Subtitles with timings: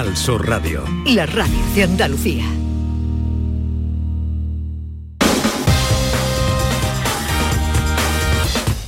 [0.00, 0.82] Al Sur Radio.
[1.04, 2.44] La radio de Andalucía.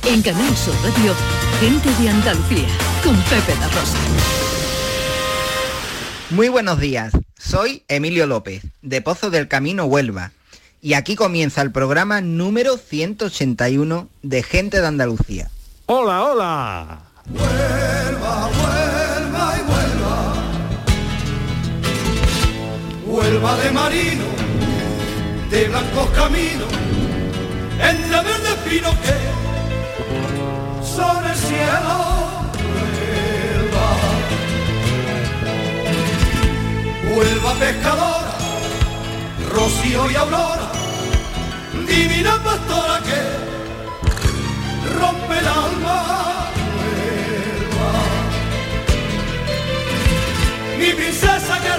[0.07, 1.13] En Canal Sur Radio,
[1.59, 2.67] gente de Andalucía,
[3.03, 3.97] con Pepe la Rosa.
[6.31, 10.31] Muy buenos días, soy Emilio López, de Pozo del Camino Huelva,
[10.81, 15.51] y aquí comienza el programa número 181 de Gente de Andalucía.
[15.85, 16.99] Hola, hola.
[17.29, 20.32] Huelva, Huelva y Huelva.
[23.13, 24.25] Huelva de marino,
[25.51, 26.67] de blancos caminos,
[27.79, 29.13] entre verdes pinos que
[30.83, 31.95] son el cielo.
[33.55, 33.87] Huelva,
[37.15, 38.33] Huelva pescadora,
[39.51, 40.71] Rocío y Aurora,
[41.87, 43.21] divina pastora que
[44.99, 46.23] rompe el alma.
[50.79, 51.73] mi princesa que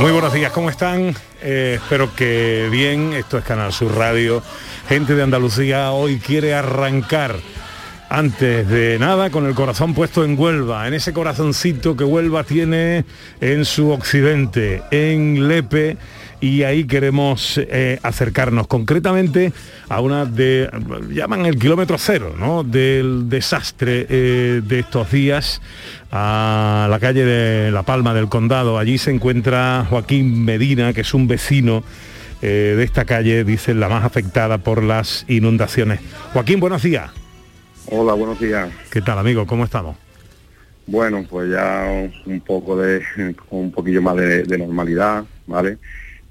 [0.00, 1.12] Muy buenos días, ¿cómo están?
[1.42, 4.40] Eh, espero que bien, esto es Canal Sur Radio.
[4.88, 7.34] Gente de Andalucía hoy quiere arrancar
[8.08, 13.06] antes de nada con el corazón puesto en Huelva, en ese corazoncito que Huelva tiene
[13.40, 15.96] en su occidente, en Lepe
[16.40, 19.52] y ahí queremos eh, acercarnos concretamente
[19.88, 20.70] a una de,
[21.10, 22.62] llaman el kilómetro cero, ¿no?
[22.62, 25.60] Del desastre eh, de estos días
[26.12, 28.78] a la calle de La Palma del Condado.
[28.78, 31.82] Allí se encuentra Joaquín Medina, que es un vecino
[32.40, 36.00] eh, de esta calle, dicen, la más afectada por las inundaciones.
[36.32, 37.10] Joaquín, buenos días.
[37.90, 38.68] Hola, buenos días.
[38.90, 39.46] ¿Qué tal, amigo?
[39.46, 39.96] ¿Cómo estamos?
[40.86, 43.02] Bueno, pues ya un poco de,
[43.50, 45.78] un poquillo más de, de normalidad, ¿vale?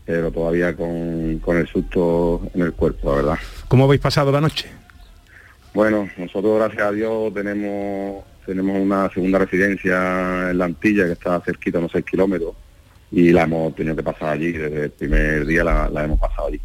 [0.07, 3.37] Pero todavía con, con el susto en el cuerpo, la verdad.
[3.67, 4.67] ¿Cómo habéis pasado la noche?
[5.73, 11.41] Bueno, nosotros gracias a Dios tenemos tenemos una segunda residencia en la Antilla que está
[11.41, 12.55] cerquita, unos 6 kilómetros,
[13.11, 16.47] y la hemos tenido que pasar allí, desde el primer día la, la hemos pasado
[16.47, 16.61] allí.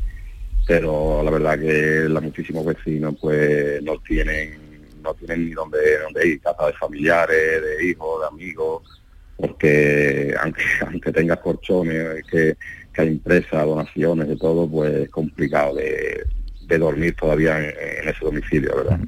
[0.64, 6.28] Pero la verdad que la muchísimos vecinos pues no tienen, no tienen ni dónde, dónde
[6.28, 9.02] ir, casa de familiares, de hijos, de amigos,
[9.36, 12.56] porque aunque, aunque tengas colchones, que,
[12.92, 16.24] que hay empresas, donaciones, de todo, pues es complicado de,
[16.66, 17.64] de dormir todavía en,
[18.02, 19.00] en ese domicilio, ¿verdad?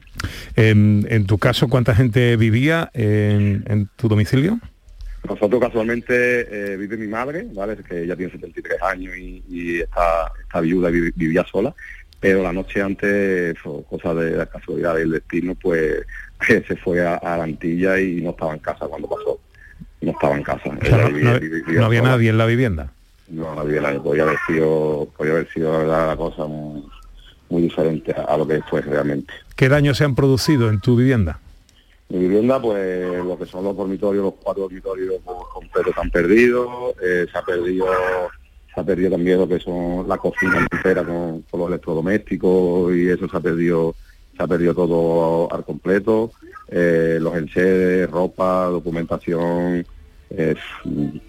[0.56, 4.58] En, en tu caso, ¿cuánta gente vivía en, en tu domicilio?
[5.28, 6.12] Nosotros casualmente
[6.74, 7.76] eh, vive mi madre, ¿vale?
[7.76, 11.74] Que ella tiene 73 años y, y está, está viuda y vi- vivía sola,
[12.20, 13.54] pero la noche antes,
[13.88, 16.02] cosa de la casualidad del destino, pues
[16.46, 19.40] se fue a, a la Antilla y no estaba en casa cuando pasó.
[20.02, 20.62] No estaba en casa.
[20.68, 22.10] O sea, Ella no, vivía- no- vivía no había sola.
[22.12, 22.92] nadie en la vivienda.
[23.28, 24.00] No, no vivía nadie.
[24.00, 26.84] Podía haber sido, podía haber sido la verdad, la cosa muy,
[27.48, 29.32] muy diferente a, a lo que fue realmente.
[29.56, 31.40] ¿Qué daños se han producido en tu vivienda?
[32.08, 35.14] Mi vivienda, pues lo que son los dormitorios, los cuatro dormitorios
[35.52, 37.86] completos han perdido, eh, se ha perdido
[38.74, 43.08] se ha perdido también lo que son la cocina entera con, con los electrodomésticos y
[43.08, 43.94] eso se ha perdido
[44.36, 46.32] se ha perdido todo al completo,
[46.68, 49.86] eh, los enseres, ropa, documentación,
[50.36, 50.54] eh,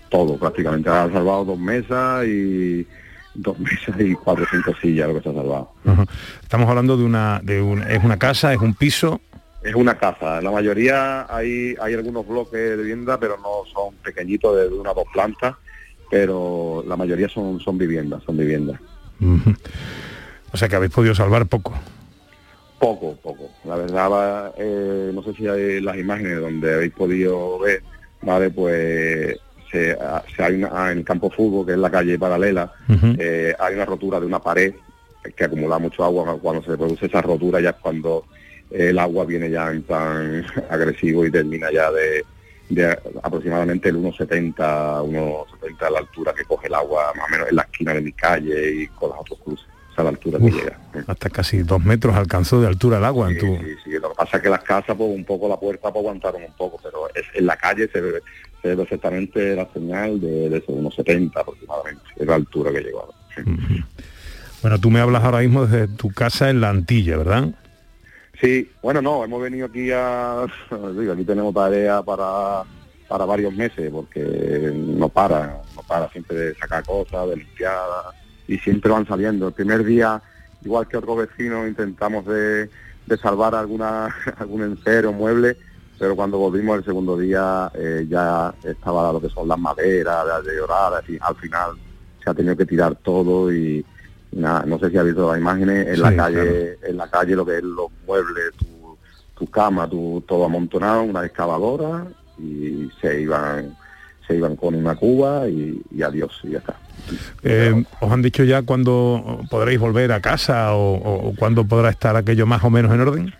[0.09, 0.89] todo prácticamente.
[0.89, 2.85] Ha salvado dos mesas y
[3.33, 5.71] dos mesas y cuatro o cinco sillas lo que se ha salvado.
[5.85, 6.05] Ajá.
[6.41, 9.21] Estamos hablando de una, de un, es una casa, es un piso.
[9.63, 10.41] Es una casa.
[10.41, 14.95] La mayoría hay, hay algunos bloques de vivienda, pero no son pequeñitos de una o
[14.95, 15.55] dos plantas,
[16.09, 18.79] pero la mayoría son, son viviendas, son viviendas.
[20.51, 21.73] O sea que habéis podido salvar poco.
[22.79, 23.49] Poco, poco.
[23.63, 27.81] La verdad, eh, no sé si hay las imágenes donde habéis podido ver,
[28.25, 28.49] ¿vale?
[28.49, 29.39] Pues
[29.71, 29.97] se,
[30.35, 32.71] se hay una, en el campo de fútbol, que es la calle paralela,
[33.17, 34.73] eh, hay una rotura de una pared
[35.35, 36.37] que acumula mucho agua.
[36.39, 38.25] Cuando se produce esa rotura ya es cuando
[38.69, 42.25] el agua viene ya en plan agresivo y termina ya de,
[42.69, 47.49] de aproximadamente el 1,70, 1,70 a la altura que coge el agua más o menos
[47.49, 49.67] en la esquina de mi calle y con las otros cruces.
[49.97, 50.77] Es la altura que llega.
[51.07, 53.55] hasta casi dos metros alcanzó de altura el agua en tu...
[53.55, 56.01] Sí, sí, lo que pasa es que las casas, pues un poco la puerta pues,
[56.01, 58.21] aguantaron un poco, pero es, en la calle se ve,
[58.61, 63.13] se ve perfectamente la señal de, de unos 70 aproximadamente, es la altura que llegó.
[64.61, 67.49] Bueno, tú me hablas ahora mismo desde tu casa en la Antilla, ¿verdad?
[68.41, 70.45] Sí, bueno, no, hemos venido aquí a...
[70.97, 72.63] digo, aquí tenemos tarea para,
[73.07, 74.19] para varios meses, porque
[74.73, 77.79] no para, no para siempre de sacar cosas, de limpiar,
[78.47, 79.47] y siempre van saliendo.
[79.47, 80.21] El primer día,
[80.63, 82.69] igual que otros vecinos, intentamos de,
[83.05, 85.57] de salvar alguna, algún enser o mueble,
[85.97, 90.43] pero cuando volvimos el segundo día eh, ya estaba lo que son las maderas, las
[90.43, 91.71] deterioradas, y al final
[92.23, 93.85] se ha tenido que tirar todo y,
[94.33, 97.45] nada, no sé si ha visto las imágenes en la calle, en la calle lo
[97.45, 98.97] que es los muebles, tu,
[99.37, 102.05] tu cama, tu, todo amontonado, una excavadora
[102.37, 103.77] y se iban,
[104.27, 106.75] se iban con una cuba y, y adiós y ya está.
[107.43, 112.15] Eh, ¿Os han dicho ya cuándo podréis volver a casa o, o- cuándo podrá estar
[112.15, 113.33] aquello más o menos en orden?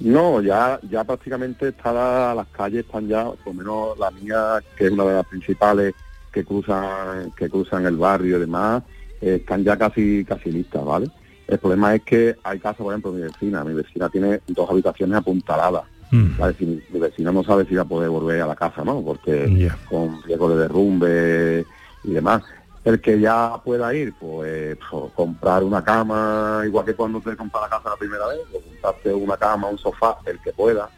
[0.00, 4.60] No, ya ya prácticamente está la- las calles están ya, por lo menos la mía,
[4.76, 5.94] que es una de las principales
[6.32, 8.82] que cruzan que cruzan el barrio y demás,
[9.20, 11.08] eh, están ya casi casi listas, ¿vale?
[11.48, 15.16] El problema es que hay casas, por ejemplo, mi vecina, mi vecina tiene dos habitaciones
[15.16, 16.38] apuntaladas, Mm.
[16.38, 16.54] ¿vale?
[16.58, 19.02] Si mi, vecina no sabe si va a poder volver a la casa, ¿no?
[19.02, 21.66] Porque con riesgo de derrumbe
[22.04, 22.42] y demás.
[22.84, 27.64] El que ya pueda ir, pues, pues, comprar una cama, igual que cuando te compras
[27.64, 30.88] la casa la primera vez, o comprarte una cama, un sofá, el que pueda,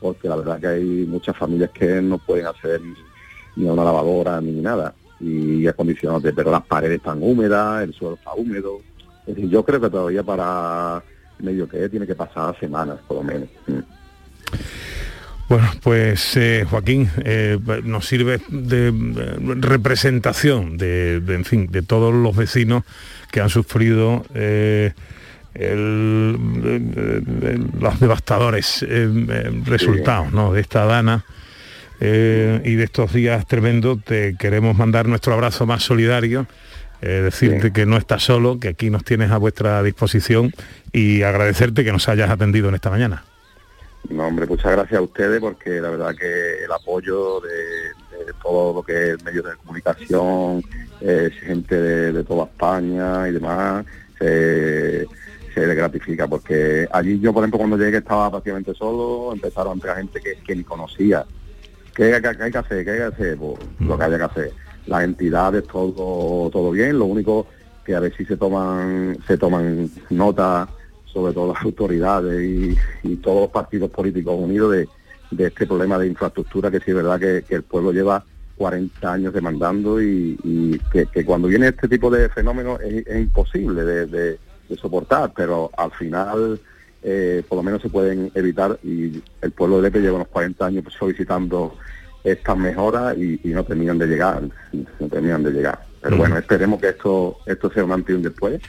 [0.00, 2.80] porque la verdad que hay muchas familias que no pueden hacer
[3.56, 8.34] ni, una lavadora ni nada, y acondicionados, pero las paredes están húmedas, el suelo está
[8.34, 8.80] húmedo.
[9.26, 11.02] Es decir, yo creo que todavía para
[11.38, 13.48] medio que tiene que pasar semanas, por lo menos.
[15.48, 18.92] Bueno, pues eh, Joaquín, eh, nos sirve de, eh,
[19.60, 22.84] representación de, de, en fin, de todos los vecinos
[23.30, 24.92] que han sufrido eh,
[25.54, 26.32] el-
[27.80, 28.84] los devastadores
[29.64, 30.52] resultados ¿no?
[30.52, 31.24] de esta dana
[32.00, 32.04] y
[32.74, 34.04] de estos días tremendos.
[34.04, 36.46] Te queremos mandar nuestro abrazo más solidario.
[37.00, 40.52] eh, decirte que no estás solo, que aquí nos tienes a vuestra disposición
[40.92, 43.22] y agradecerte que nos hayas atendido en esta mañana.
[44.08, 48.82] No, hombre, muchas gracias a ustedes porque la verdad que el apoyo de, todo lo
[48.82, 50.62] que es medios de comunicación,
[51.00, 53.84] eh, gente de, toda España y demás,
[54.18, 55.06] se,
[55.54, 59.96] se gratifica porque allí yo, por ejemplo, cuando llegué estaba prácticamente solo, empezaron a entrar
[59.98, 61.26] gente que, ni conocía.
[61.94, 62.84] ¿Qué, hay que- qué hay que hacer?
[62.84, 63.36] ¿Qué hay que hacer?
[63.36, 64.52] Pues lo que haya que hacer.
[64.86, 67.46] Las entidades, todo, todo bien, lo único
[67.84, 70.66] que a ver si se toman, se toman nota
[71.18, 74.88] sobre todo las autoridades y, y todos los partidos políticos unidos de,
[75.32, 78.24] de este problema de infraestructura que sí es verdad que, que el pueblo lleva
[78.56, 83.20] 40 años demandando y, y que, que cuando viene este tipo de fenómenos es, es
[83.20, 84.38] imposible de, de-
[84.68, 86.60] de soportar, pero al final
[87.02, 90.66] eh, por lo menos se pueden evitar y el pueblo de Lepe lleva unos 40
[90.66, 91.74] años solicitando
[92.22, 94.42] estas mejoras y, y no terminan de llegar,
[95.00, 95.80] no terminan de llegar.
[96.02, 98.60] Pero bueno, esperemos que esto esto sea un antes y un después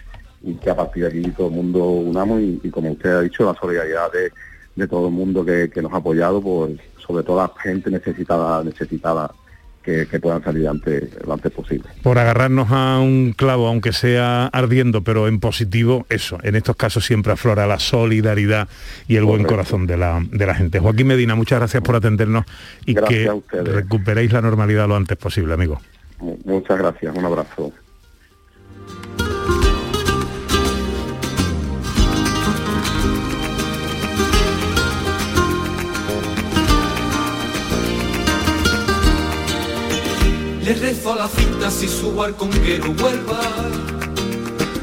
[0.44, 3.22] y que a partir de aquí todo el mundo unamos y, y como usted ha
[3.22, 4.32] dicho, la solidaridad de,
[4.76, 8.64] de todo el mundo que, que nos ha apoyado, pues sobre todo la gente necesitada,
[8.64, 9.32] necesitada
[9.84, 11.86] que, que puedan salir antes, lo antes posible.
[12.04, 16.38] por agarrarnos a un clavo, aunque sea ardiendo, pero en positivo, eso.
[16.44, 18.68] En estos casos siempre aflora la solidaridad
[19.08, 20.80] y el buen corazón de la, de la gente.
[20.80, 22.46] Joaquín Medina, muchas gracias por atendernos
[22.86, 25.80] y Gracias que recuperéis la normalidad lo antes posible, amigo.
[26.20, 27.72] Mu- Muchas gracias, un abrazo.
[40.70, 43.40] Le rezo a la cinta si su barconquero vuelva.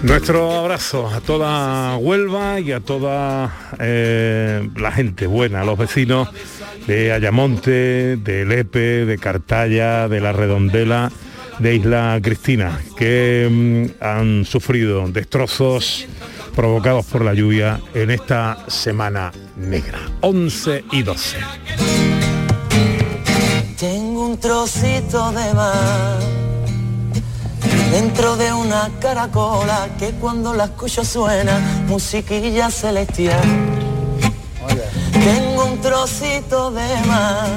[0.03, 6.29] Nuestro abrazo a toda Huelva y a toda eh, la gente buena, a los vecinos
[6.88, 11.12] de Ayamonte, de Lepe, de Cartaya, de La Redondela,
[11.61, 16.05] de Isla Cristina, que mm, han sufrido destrozos
[16.56, 20.01] provocados por la lluvia en esta semana negra.
[20.20, 21.37] 11 y 12.
[24.36, 26.19] Un trocito de mar
[27.90, 33.40] dentro de una caracola que cuando la escucho suena musiquilla celestial.
[35.12, 37.48] Tengo un trocito de mar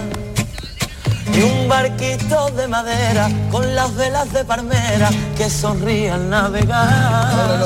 [1.34, 7.60] y un barquito de madera con las velas de palmera que sonríe al navegar.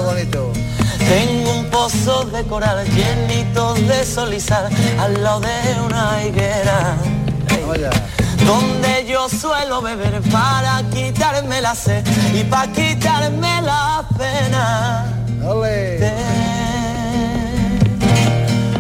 [0.98, 6.98] Tengo un pozo de coral llenito de sol y sal al lado de una higuera.
[8.46, 15.06] Donde yo suelo beber para quitarme la sed y para quitarme la pena.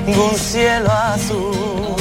[0.05, 1.93] Tengo un cielo azul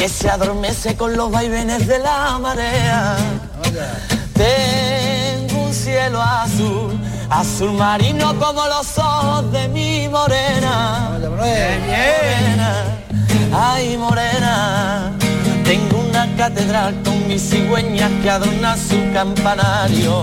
[0.00, 3.16] que se adormece con los vaivenes de la marea.
[4.32, 11.18] Tengo un cielo azul, azul marino como los ojos de mi morena.
[11.20, 12.84] Morena,
[13.52, 15.19] ay morena.
[16.22, 20.22] Una catedral con mis cigüeñas que adorna su campanario.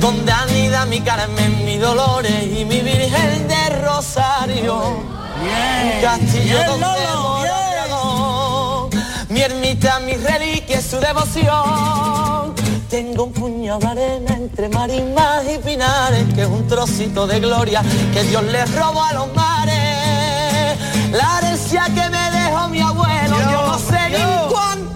[0.00, 4.96] Donde anida mi Carmen, mi Dolores y mi Virgen de Rosario.
[4.96, 6.86] Un castillo donde
[7.22, 7.56] mora
[9.28, 12.54] mi ermita, mi reliquia, su devoción.
[12.90, 17.80] Tengo un puño de arena entre marismas y pinares, que es un trocito de gloria
[18.12, 20.76] que Dios le robó a los mares.
[21.12, 24.95] La herencia que me dejó mi abuelo, yo, no sé ni cuánto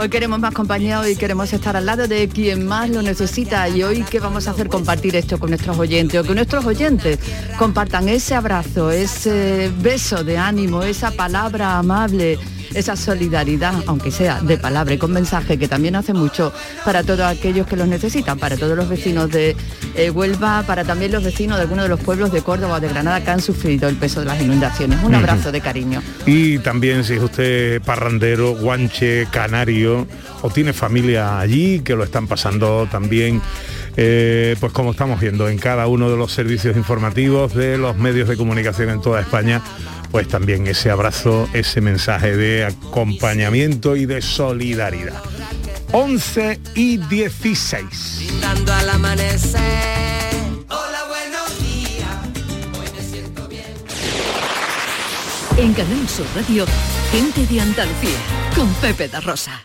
[0.00, 3.68] Hoy queremos más compañía, hoy queremos estar al lado de quien más lo necesita.
[3.68, 7.18] Y hoy qué vamos a hacer compartir esto con nuestros oyentes o que nuestros oyentes
[7.58, 12.38] compartan ese abrazo, ese beso de ánimo, esa palabra amable,
[12.78, 16.52] esa solidaridad, aunque sea de palabra y con mensaje, que también hace mucho
[16.84, 19.56] para todos aquellos que los necesitan, para todos los vecinos de
[19.94, 22.88] eh, Huelva, para también los vecinos de algunos de los pueblos de Córdoba o de
[22.88, 24.98] Granada que han sufrido el peso de las inundaciones.
[25.02, 26.02] Un abrazo de cariño.
[26.26, 30.06] Y también si es usted parrandero, guanche, canario,
[30.42, 33.40] o tiene familia allí que lo están pasando también,
[33.96, 38.28] eh, pues como estamos viendo en cada uno de los servicios informativos de los medios
[38.28, 39.62] de comunicación en toda España,
[40.10, 45.22] pues también ese abrazo, ese mensaje de acompañamiento y de solidaridad.
[45.92, 48.40] 11 y 16.
[48.40, 49.60] Dando al amanecer.
[50.68, 53.64] Hola, buenos días, hoy me siento bien.
[55.56, 56.66] En Canal Sur Radio,
[57.10, 58.18] gente de Andalucía,
[58.54, 59.64] con Pepe da Rosa.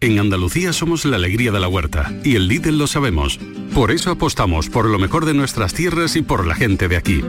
[0.00, 3.40] En Andalucía somos la alegría de la huerta y el Lidl lo sabemos.
[3.74, 7.22] Por eso apostamos por lo mejor de nuestras tierras y por la gente de aquí.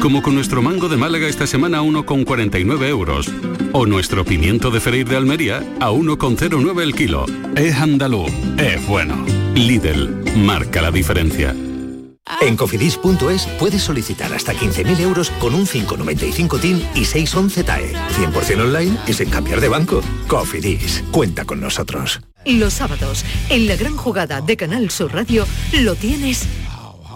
[0.00, 3.32] Como con nuestro mango de Málaga esta semana a 1,49 euros.
[3.72, 7.24] O nuestro pimiento de freír de Almería a 1,09 el kilo.
[7.56, 9.24] Es andaluz, es bueno.
[9.54, 11.54] Lidl, marca la diferencia.
[12.40, 17.92] En cofidis.es puedes solicitar hasta 15.000 euros con un 595 TIN y 611 TAE.
[17.92, 20.00] 100% online y sin cambiar de banco.
[20.26, 22.20] Cofidis, cuenta con nosotros.
[22.46, 26.46] Los sábados, en la gran jugada de Canal Sur Radio, lo tienes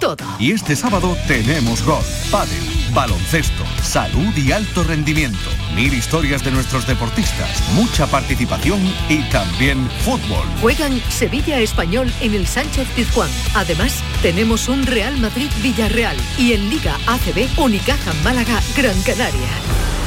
[0.04, 0.26] todo.
[0.38, 5.48] Y este sábado tenemos golf, pádel, baloncesto, salud y alto rendimiento.
[5.74, 10.46] Mil historias de nuestros deportistas, mucha participación y también fútbol.
[10.60, 13.30] Juegan Sevilla Español en el Sánchez Pizjuán.
[13.54, 19.48] Además, tenemos un Real Madrid Villarreal y en Liga ACB Unicaja Málaga Gran Canaria.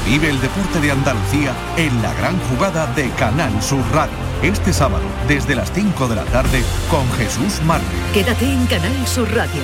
[0.05, 4.26] Vive el deporte de Andalucía en la gran jugada de Canal Sur Radio.
[4.43, 7.89] Este sábado, desde las 5 de la tarde, con Jesús Márquez.
[8.13, 9.61] Quédate en Canal Sur Radio,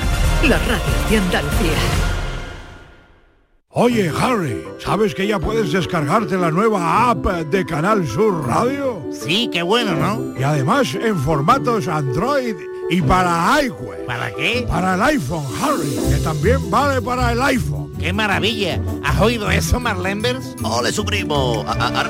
[0.47, 1.77] la radio de Andalucía.
[3.75, 9.03] Oye, Harry, ¿sabes que ya puedes descargarte la nueva app de Canal Sur Radio?
[9.11, 10.39] Sí, qué bueno, ¿no?
[10.39, 12.55] Y además en formatos Android
[12.89, 14.05] y para iWeb.
[14.05, 14.65] ¿Para qué?
[14.67, 17.91] Para el iPhone, Harry, que también vale para el iPhone.
[17.99, 18.79] ¡Qué maravilla!
[19.03, 20.55] ¿Has oído eso, Marlenbers?
[20.63, 21.63] ¡Ole, su primo!
[21.67, 22.09] A- a- Ahora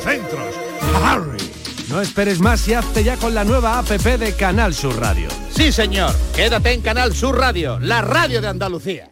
[0.00, 0.54] centros.
[1.02, 1.38] Harry.
[1.88, 5.28] No esperes más y hazte ya con la nueva APP de Canal Sur Radio.
[5.50, 6.12] Sí, señor.
[6.34, 9.08] Quédate en Canal Sur Radio, la radio de Andalucía.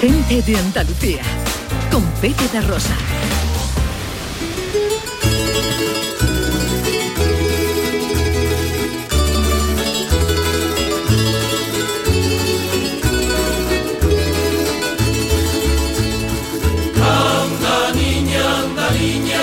[0.00, 1.22] Gente de Andalucía.
[1.90, 2.96] Con Pepe da Rosa.
[16.96, 19.40] Anda niña, anda niña,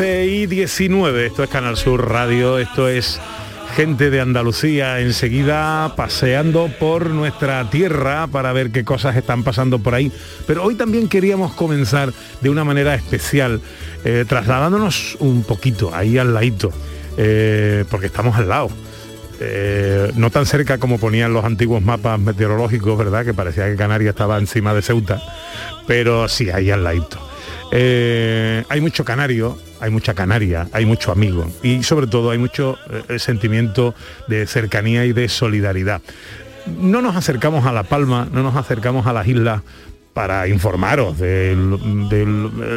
[0.00, 1.26] y 19.
[1.26, 3.20] Esto es Canal Sur Radio, esto es
[3.74, 9.94] gente de Andalucía enseguida paseando por nuestra tierra para ver qué cosas están pasando por
[9.94, 10.12] ahí.
[10.46, 13.60] Pero hoy también queríamos comenzar de una manera especial,
[14.04, 16.70] eh, trasladándonos un poquito ahí al ladito,
[17.16, 18.68] eh, porque estamos al lado.
[19.40, 23.24] Eh, no tan cerca como ponían los antiguos mapas meteorológicos, ¿verdad?
[23.24, 25.20] Que parecía que Canarias estaba encima de Ceuta,
[25.88, 27.18] pero sí, ahí al ladito.
[27.70, 32.78] Eh, hay mucho canario, hay mucha canaria, hay mucho amigo y sobre todo hay mucho
[33.08, 33.94] eh, sentimiento
[34.26, 36.00] de cercanía y de solidaridad.
[36.66, 39.62] No nos acercamos a La Palma, no nos acercamos a las islas
[40.12, 41.56] para informaros de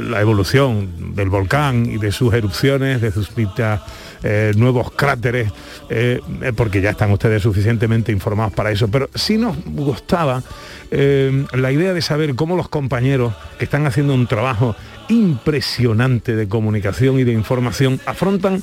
[0.10, 3.82] la evolución del volcán y de sus erupciones, de sus vistas,
[4.24, 5.52] eh, nuevos cráteres,
[5.90, 8.88] eh, eh, porque ya están ustedes suficientemente informados para eso.
[8.88, 10.44] Pero sí nos gustaba
[10.92, 14.76] la idea de saber cómo los compañeros que están haciendo un trabajo
[15.08, 18.62] impresionante de comunicación y de información afrontan,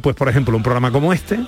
[0.00, 1.40] pues por ejemplo, un programa como este,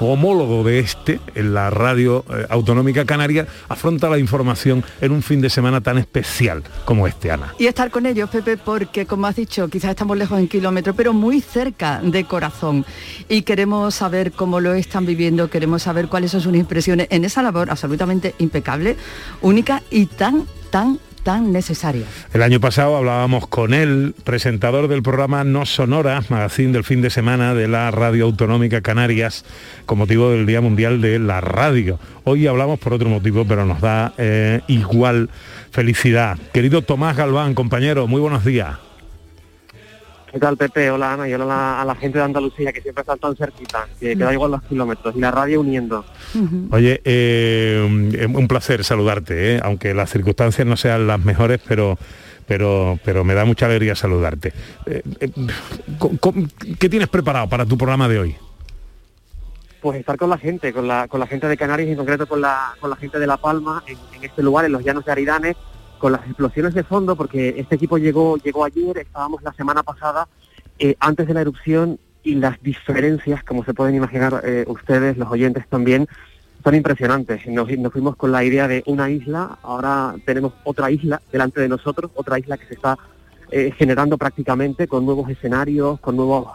[0.00, 5.40] homólogo de este, en la radio eh, autonómica canaria, afronta la información en un fin
[5.40, 7.54] de semana tan especial como este, Ana.
[7.58, 11.12] Y estar con ellos, Pepe, porque como has dicho, quizás estamos lejos en kilómetros, pero
[11.12, 12.84] muy cerca de corazón.
[13.28, 17.42] Y queremos saber cómo lo están viviendo, queremos saber cuáles son sus impresiones en esa
[17.42, 18.96] labor absolutamente impecable,
[19.40, 22.06] única y tan, tan, tan necesaria.
[22.32, 27.10] El año pasado hablábamos con él, presentador del programa No Sonoras, magazine del fin de
[27.10, 29.44] semana de la Radio Autonómica Canarias,
[29.86, 31.98] con motivo del Día Mundial de la Radio.
[32.22, 35.28] Hoy hablamos por otro motivo, pero nos da eh, igual
[35.72, 36.38] felicidad.
[36.52, 38.85] Querido Tomás Galván, compañero, muy buenos días.
[40.36, 40.90] ¿Qué tal, Pepe?
[40.90, 43.34] Hola, Ana, y hola a la, a la gente de Andalucía, que siempre están tan
[43.36, 46.04] cerquita, que, que da igual los kilómetros, y la radio uniendo.
[46.72, 49.60] Oye, eh, un placer saludarte, ¿eh?
[49.62, 51.96] aunque las circunstancias no sean las mejores, pero
[52.46, 54.52] pero pero me da mucha alegría saludarte.
[54.84, 55.30] Eh, eh,
[56.78, 58.36] ¿Qué tienes preparado para tu programa de hoy?
[59.80, 62.26] Pues estar con la gente, con la, con la gente de Canarias, y en concreto
[62.26, 65.02] con la, con la gente de La Palma, en, en este lugar, en los llanos
[65.06, 65.56] de Aridanes,
[65.98, 70.28] con las explosiones de fondo, porque este equipo llegó, llegó ayer, estábamos la semana pasada,
[70.78, 75.30] eh, antes de la erupción, y las diferencias, como se pueden imaginar eh, ustedes, los
[75.30, 76.08] oyentes también,
[76.64, 77.46] son impresionantes.
[77.46, 82.10] Nos, fuimos con la idea de una isla, ahora tenemos otra isla delante de nosotros,
[82.16, 82.98] otra isla que se está
[83.52, 86.48] eh, generando prácticamente con nuevos escenarios, con nuevos,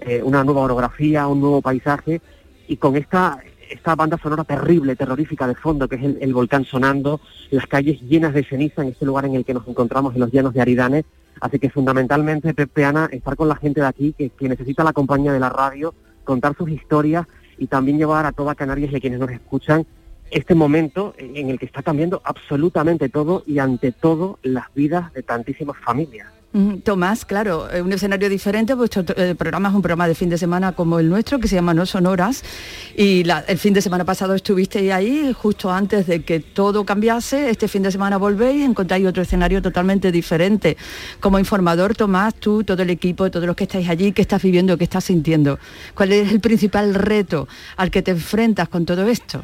[0.00, 2.20] eh, una nueva orografía, un nuevo paisaje
[2.68, 3.38] y con esta
[3.70, 8.34] esta banda sonora terrible, terrorífica de fondo, que es el, volcán sonando, las calles llenas
[8.34, 11.04] de ceniza en este lugar en el que nos encontramos, en los llanos de Aridane.
[11.40, 14.92] Así que fundamentalmente, Pepe Ana, estar con la gente de aquí, que, que necesita la
[14.92, 17.26] compañía de la radio, contar sus historias
[17.58, 19.86] y también llevar a toda Canarias y a quienes nos escuchan
[20.30, 25.22] este momento en el que está cambiando absolutamente todo y ante todo las vidas de
[25.22, 26.35] tantísimas familias.
[26.56, 30.30] Mm, Tomás, claro, eh, un escenario diferente, vuestro eh, programa es un programa de fin
[30.30, 32.42] de semana como el nuestro, que se llama No Sonoras,
[32.96, 37.50] y la- el fin de semana pasado estuvisteis ahí, justo antes de que todo cambiase,
[37.50, 40.78] este fin de semana volvéis y encontráis otro escenario totalmente diferente.
[41.20, 44.78] Como informador, Tomás, tú, todo el equipo, todos los que estáis allí, ¿qué estás viviendo,
[44.78, 45.58] qué estás sintiendo?
[45.94, 49.42] ¿Cuál es el principal reto al que te enfrentas con todo esto?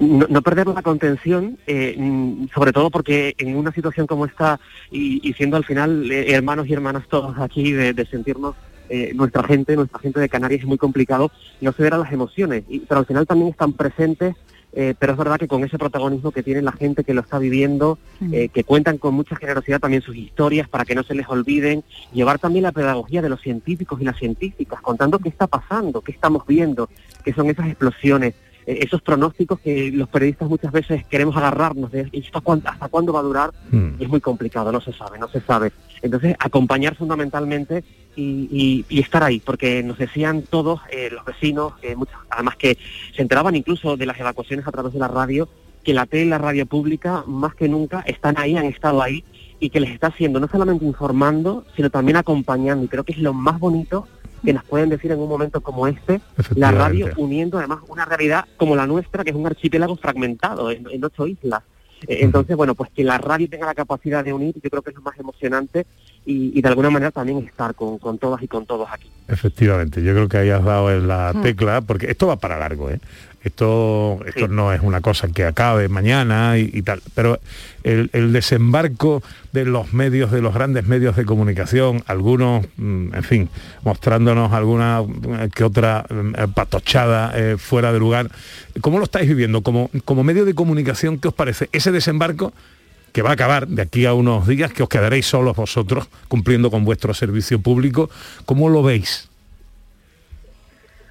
[0.00, 4.58] No, no perder la contención, eh, mm, sobre todo porque en una situación como esta,
[4.90, 8.56] y, y siendo al final eh, hermanos y hermanas todos aquí, de, de sentirnos
[8.88, 12.64] eh, nuestra gente, nuestra gente de Canarias es muy complicado, no ceder a las emociones,
[12.68, 14.34] y- pero al final también están presentes,
[14.72, 17.38] eh, pero es verdad que con ese protagonismo que tiene la gente que lo está
[17.38, 17.98] viviendo,
[18.32, 21.82] eh, que cuentan con mucha generosidad también sus historias para que no se les olviden,
[22.12, 26.12] llevar también la pedagogía de los científicos y las científicas, contando qué está pasando, qué
[26.12, 26.88] estamos viendo,
[27.24, 28.34] qué son esas explosiones,
[28.66, 33.12] esos pronósticos que los periodistas muchas veces queremos agarrarnos de ¿y esto cuán- hasta cuándo
[33.12, 33.94] va a durar Hmm.
[33.98, 35.72] es muy complicado, no se sabe, no se sabe.
[36.02, 37.84] Entonces, acompañar fundamentalmente
[38.16, 42.56] y, y- y estar ahí, porque nos decían todos, eh, los vecinos, eh, muchos, además
[42.56, 42.76] que
[43.14, 45.48] se enteraban incluso de las evacuaciones a través de la radio,
[45.84, 49.24] que la tele y la radio pública, más que nunca, están ahí, han estado ahí,
[49.60, 52.84] y que les está haciendo no solamente informando, sino también acompañando.
[52.84, 54.06] Y creo que es lo más bonito
[54.44, 56.20] que nos pueden decir en un momento como este,
[56.54, 60.86] la radio uniendo además una realidad como la nuestra, que es un archipiélago fragmentado en,
[60.90, 61.62] en ocho islas.
[62.06, 64.90] Eh, Entonces, bueno, pues que la radio tenga la capacidad de unir, yo creo que
[64.90, 65.86] es lo más emocionante
[66.24, 69.10] y, y de alguna manera también estar con, con todas y con todos aquí.
[69.28, 72.90] Efectivamente, yo creo que ahí has dado en la tecla, porque esto va para largo,
[72.90, 73.00] ¿eh?
[73.42, 77.40] Esto, esto no es una cosa que acabe mañana y, y tal, pero
[77.84, 79.22] el, el desembarco
[79.52, 83.48] de los medios, de los grandes medios de comunicación, algunos, mm, en fin,
[83.82, 88.30] mostrándonos alguna eh, que otra eh, patochada eh, fuera de lugar,
[88.82, 89.62] ¿cómo lo estáis viviendo?
[89.62, 92.52] Como, como medio de comunicación, ¿qué os parece ese desembarco?
[93.12, 96.70] que va a acabar de aquí a unos días, que os quedaréis solos vosotros cumpliendo
[96.70, 98.08] con vuestro servicio público.
[98.46, 99.29] ¿Cómo lo veis?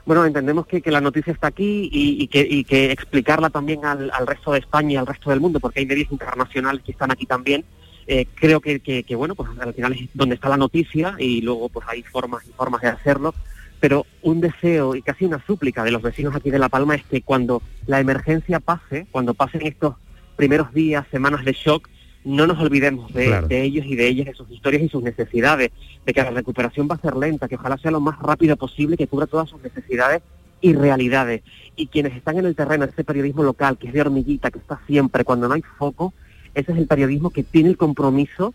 [0.09, 4.09] Bueno, entendemos que, que la noticia está aquí y, que, y que explicarla también al,
[4.25, 7.27] resto de España y al resto del mundo, porque hay medios internacionales que están aquí
[7.27, 7.63] también.
[8.07, 11.69] Eh, creo que- que, bueno, pues al final es donde está la noticia y luego
[11.69, 13.35] pues hay formas y formas de hacerlo.
[13.79, 17.03] Pero un deseo y casi una súplica de los vecinos aquí de La Palma es
[17.03, 19.93] que cuando la emergencia pase, cuando pasen estos
[20.35, 21.87] primeros días, semanas de shock,
[22.25, 23.47] no nos olvidemos de, Claro.
[23.47, 25.71] de ellos y de ellas, de sus historias y sus necesidades,
[26.05, 28.97] de que la recuperación va a ser lenta, que ojalá sea lo más rápido posible,
[28.97, 30.21] que cubra todas sus necesidades
[30.61, 31.41] y realidades.
[31.75, 34.79] Y quienes están en el terreno, ese periodismo local, que es de hormiguita, que está
[34.85, 36.13] siempre, cuando no hay foco,
[36.53, 38.53] ese es el periodismo que tiene el compromiso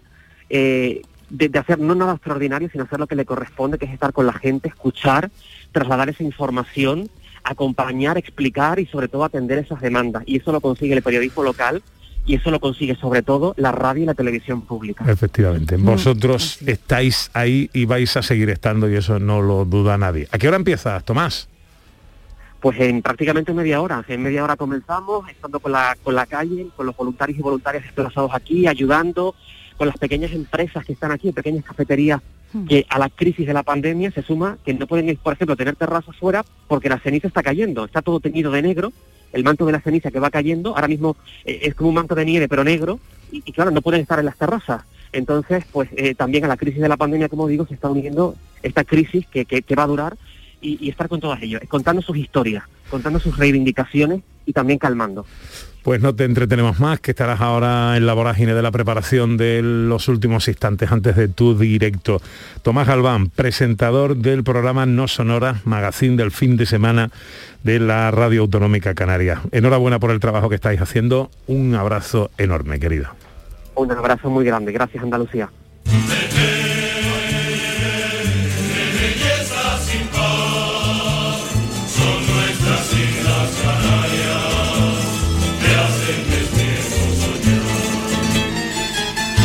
[0.50, 3.92] eh, de, de hacer no nada extraordinario, sino hacer lo que le corresponde, que es
[3.92, 5.30] estar con la gente, escuchar,
[5.72, 7.08] trasladar esa información,
[7.44, 10.22] acompañar, explicar y sobre todo atender esas demandas.
[10.26, 11.82] Y eso lo consigue el periodismo local
[12.26, 15.04] y eso lo consigue sobre todo la radio y la televisión pública.
[15.06, 20.28] Efectivamente, vosotros estáis ahí y vais a seguir estando y eso no lo duda nadie.
[20.30, 21.48] ¿A qué hora empiezas, Tomás?
[22.60, 24.02] Pues en prácticamente media hora.
[24.08, 27.84] En media hora comenzamos, estando con la, con la calle, con los voluntarios y voluntarias
[27.84, 29.34] desplazados aquí, ayudando,
[29.76, 32.22] con las pequeñas empresas que están aquí, pequeñas cafeterías,
[32.68, 35.74] que a la crisis de la pandemia se suma que no pueden, por ejemplo, tener
[35.74, 38.92] terrazas fuera porque la ceniza está cayendo, está todo teñido de negro,
[39.34, 42.14] el manto de la ceniza que va cayendo, ahora mismo eh, es como un manto
[42.14, 42.98] de nieve pero negro,
[43.30, 44.82] y, claro, no pueden estar en las terrazas.
[45.12, 48.34] Entonces, pues eh, también a la crisis de la pandemia, como digo, se está uniendo
[48.62, 50.16] esta crisis que, que- que va a durar
[50.60, 55.26] y, y estar con todos ellos, contando sus historias, contando sus reivindicaciones y también calmando.
[55.84, 59.60] Pues no te entretenemos más, que estarás ahora en la vorágine de la preparación de
[59.62, 62.22] los últimos instantes antes de tu directo.
[62.62, 67.10] Tomás Galván, presentador del programa No Sonora, magazine del fin de semana
[67.64, 69.42] de la Radio Autonómica Canaria.
[69.52, 71.30] Enhorabuena por el trabajo que estáis haciendo.
[71.48, 73.08] Un abrazo enorme, querido.
[73.74, 75.50] Un abrazo muy grande, gracias Andalucía.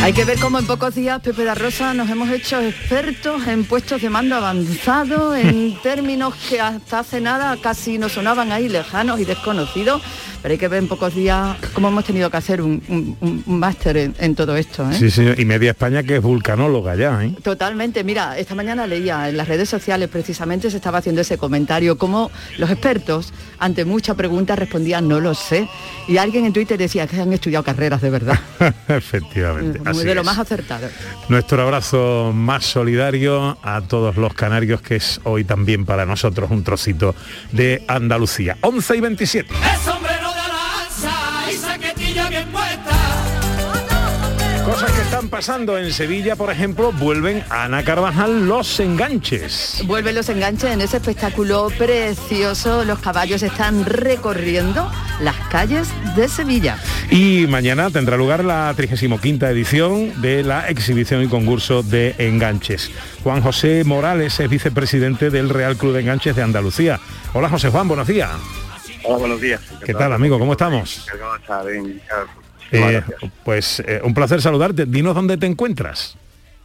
[0.10, 3.64] Hay que ver cómo en pocos días, Pepe da Rosa, nos hemos hecho expertos en
[3.64, 9.20] puestos de mando avanzado, en términos que hasta hace nada casi nos sonaban ahí lejanos
[9.20, 10.02] y desconocidos,
[10.42, 13.44] pero hay que ver en pocos días cómo hemos tenido que hacer un, un- un-
[13.46, 14.90] un máster en, en todo esto.
[14.90, 14.94] ¿eh?
[14.98, 15.40] Sí, señor.
[15.40, 17.34] Y media España que es vulcanóloga ya, ¿eh?
[17.44, 21.98] Totalmente, mira, esta mañana leía en las redes sociales precisamente se estaba haciendo ese comentario,
[21.98, 25.68] como los expertos ante mucha pregunta respondían no lo sé.
[26.08, 28.40] Y alguien en Twitter decía que han estudiado carreras de verdad.
[28.88, 29.80] Efectivamente.
[29.80, 30.26] Muy así de lo es.
[30.26, 30.88] más acertado.
[31.30, 36.64] Nuestro abrazo más solidario a todos los canarios, que es hoy también para nosotros un
[36.64, 37.16] trocito
[37.52, 38.58] de Andalucía.
[38.62, 39.54] 11 y 27.
[39.54, 40.09] Es sombrero
[45.20, 49.84] están pasando en Sevilla, por ejemplo, vuelven a Ana Carvajal los enganches.
[49.86, 52.86] Vuelven los enganches en ese espectáculo precioso.
[52.86, 56.78] Los caballos están recorriendo las calles de Sevilla.
[57.12, 62.90] Y mañana tendrá lugar la 35 edición de la exhibición y concurso de enganches.
[63.22, 66.98] Juan José Morales es vicepresidente del Real Club de Enganches de Andalucía.
[67.34, 68.30] Hola José Juan, buenos días.
[69.04, 69.60] Hola, buenos días.
[69.86, 70.40] ¿Qué tal amigo?
[70.40, 71.06] ¿Cómo estamos?
[72.72, 73.02] Eh,
[73.44, 74.86] pues eh, un placer saludarte.
[74.86, 76.16] Dinos dónde te encuentras.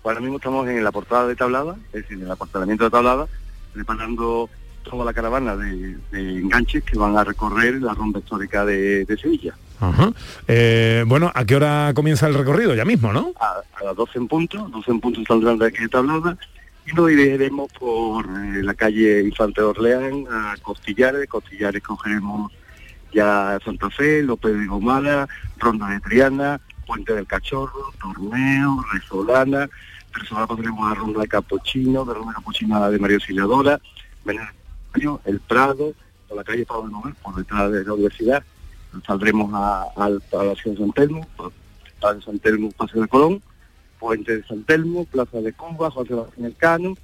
[0.04, 3.26] Ahora mismo estamos en la portada de Tablada, es decir, en el aportamiento de Tablada,
[3.72, 4.50] preparando
[4.82, 9.16] toda la caravana de, de enganches que van a recorrer la ronda histórica de, de
[9.16, 9.54] Sevilla.
[9.80, 10.12] Ajá.
[10.46, 12.74] Eh, bueno, ¿a qué hora comienza el recorrido?
[12.74, 13.32] Ya mismo, ¿no?
[13.40, 16.36] A, a las 12 en punto, 12 en punto saldrán de aquí de Tablada
[16.86, 22.52] y nos iremos por eh, la calle Infante Orleán a Costillares, Costillares cogeremos
[23.14, 29.68] ya Santa Fe, López de Gomara, Ronda de Triana, Puente del Cachorro, Torneo, Resolana,
[30.12, 33.80] Resolana pasaremos a Ronda de Capuchino, de Ronda de Capuchino de María Auxiliadora,
[34.24, 34.52] Venezuela,
[35.24, 35.92] El Prado,
[36.28, 38.44] por la calle Pablo Nobel, por detrás de la universidad,
[39.06, 41.26] saldremos a- al Palacio de San Telmo,
[42.14, 43.42] de San Telmo, Paseo de Colón,
[43.98, 46.94] Puente de San Telmo, Plaza de Cuba, José Sebastián Elcano,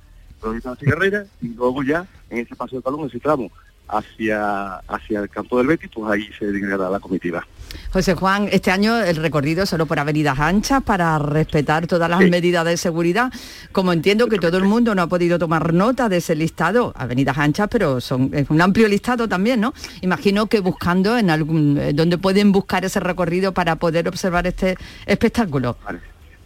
[0.41, 3.51] Provincia de la Cigarrera, y luego ya en ese Paseo de Colón, ese tramo,
[3.91, 7.47] hacia, hacia el campo del Betis, pues ahí se dedicará la comitiva.
[7.93, 12.65] José Juan, este año el recorrido solo por avenidas anchas para respetar todas las medidas
[12.65, 13.33] de seguridad.
[13.73, 17.39] Como entiendo que todo el mundo no ha podido tomar nota de ese listado, avenidas
[17.39, 19.75] anchas, pero son es un amplio listado también, ¿no?
[20.01, 24.77] Imagino que buscando en algún eh, donde pueden buscar ese recorrido para poder observar este
[25.07, 25.77] espectáculo.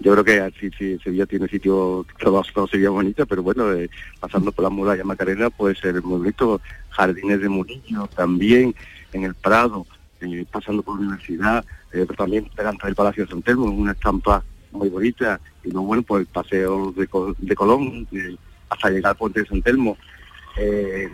[0.00, 3.88] Yo creo que sí, sí, Sevilla tiene sitio, todo, todo Sevilla bonita, pero bueno, eh,
[4.20, 8.74] pasando por la muralla Macarena puede ser muy bonito, jardines de Murillo también,
[9.12, 9.86] en el Prado,
[10.20, 13.92] eh, pasando por la universidad, eh, pero también delante del Palacio de San Telmo, una
[13.92, 18.36] estampa muy bonita, y luego bueno, pues el paseo de, de Colón, eh,
[18.68, 19.96] hasta llegar al puente de San Telmo,
[20.58, 21.08] eh,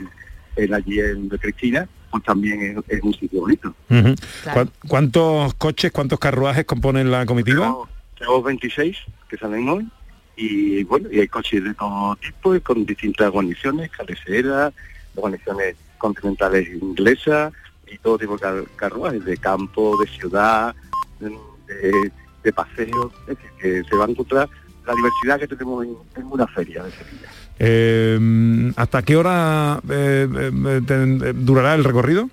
[0.56, 3.74] en allí en de Cristina, pues también es, es un sitio bonito.
[3.90, 4.14] Ujú.
[4.52, 7.76] ¿Cuán- ¿Cuántos coches, cuántos carruajes componen la comitiva?
[8.20, 8.96] Tenemos 26
[9.28, 9.88] que salen hoy
[10.36, 14.72] y bueno, y hay coches de todo tipo y con distintas guarniciones, cabeceras,
[15.16, 17.52] guarniciones continentales inglesas
[17.90, 20.74] y todo tipo de car- carruajes de campo, de ciudad,
[21.18, 22.10] de,
[22.44, 24.48] de paseo, es decir, que se va a encontrar
[24.86, 27.28] la diversidad que tenemos en, en una feria de Sevilla.
[27.58, 32.30] Eh, ¿Hasta qué hora eh, eh, durará el recorrido?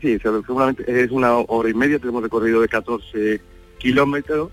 [0.00, 3.40] Sí, se- seguramente es una hora y media, tenemos recorrido de 14
[3.78, 4.50] kilómetros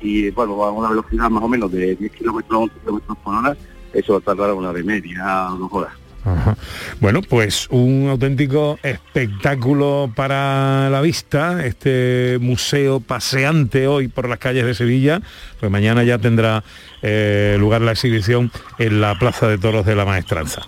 [0.00, 3.56] y bueno, a una velocidad más o menos de 10 kilómetros, 11 kilómetros por hora,
[3.92, 5.92] eso va a tardar una hora y media, dos horas.
[6.24, 6.56] Ajá.
[7.00, 14.64] Bueno, pues un auténtico espectáculo para la vista, este museo paseante hoy por las calles
[14.64, 15.20] de Sevilla,
[15.60, 16.64] pues mañana ya tendrá
[17.02, 20.62] eh, lugar la exhibición en la Plaza de Toros de la Maestranza.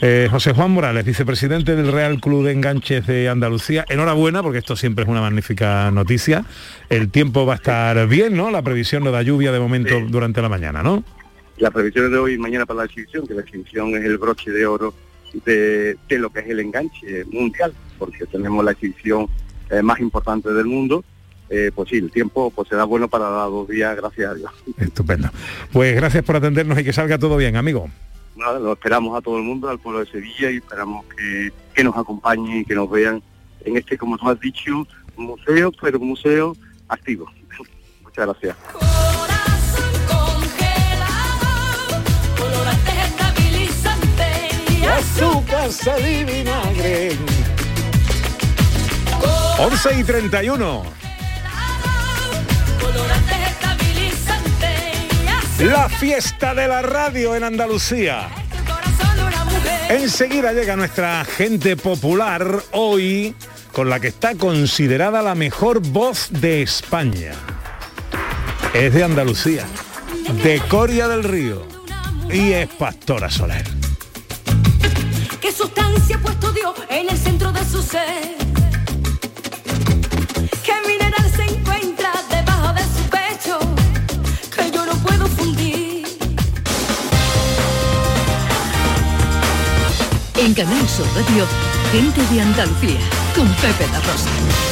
[0.00, 4.76] Eh, José Juan Morales, vicepresidente del Real Club de Enganches de Andalucía, enhorabuena porque esto
[4.76, 6.44] siempre es una magnífica noticia.
[6.88, 8.50] El tiempo va a estar bien, ¿no?
[8.50, 11.04] La previsión no da lluvia de momento durante la mañana, ¿no?
[11.58, 14.50] Las previsiones de hoy y mañana para la exhibición, que la exhibición es el broche
[14.50, 14.94] de oro
[15.44, 19.28] de, de lo que es el enganche mundial, porque tenemos la exhibición
[19.70, 21.04] eh, más importante del mundo,
[21.48, 24.50] eh, pues sí, el tiempo pues será bueno para dos días, gracias a Dios.
[24.78, 25.28] Estupendo.
[25.70, 27.90] Pues gracias por atendernos y que salga todo bien, amigo.
[28.36, 31.84] Nada, lo esperamos a todo el mundo, al pueblo de Sevilla y esperamos que, que
[31.84, 33.22] nos acompañen y que nos vean
[33.64, 36.56] en este, como tú has dicho, museo, pero museo
[36.88, 37.30] activo.
[38.02, 39.11] Muchas gracias.
[44.82, 47.16] Y azúcar, sal y vinagre.
[49.58, 50.82] 11 y 31.
[52.80, 54.92] Colorante estabilizante
[55.24, 55.66] y azúcar.
[55.66, 58.28] La fiesta de la radio en Andalucía.
[59.88, 63.34] Enseguida llega nuestra gente popular hoy
[63.72, 67.32] con la que está considerada la mejor voz de España.
[68.72, 69.66] Es de Andalucía,
[70.42, 71.66] de Coria del Río
[72.30, 73.81] y es Pastora Soler.
[77.72, 78.36] Su ser?
[80.62, 83.58] ¿Qué mineral se encuentra debajo de su pecho?
[84.54, 86.06] Que yo no puedo fundir.
[90.36, 91.46] En Canal Sur Radio,
[91.92, 93.00] gente de Andalucía,
[93.34, 94.71] con Pepe da Rosa.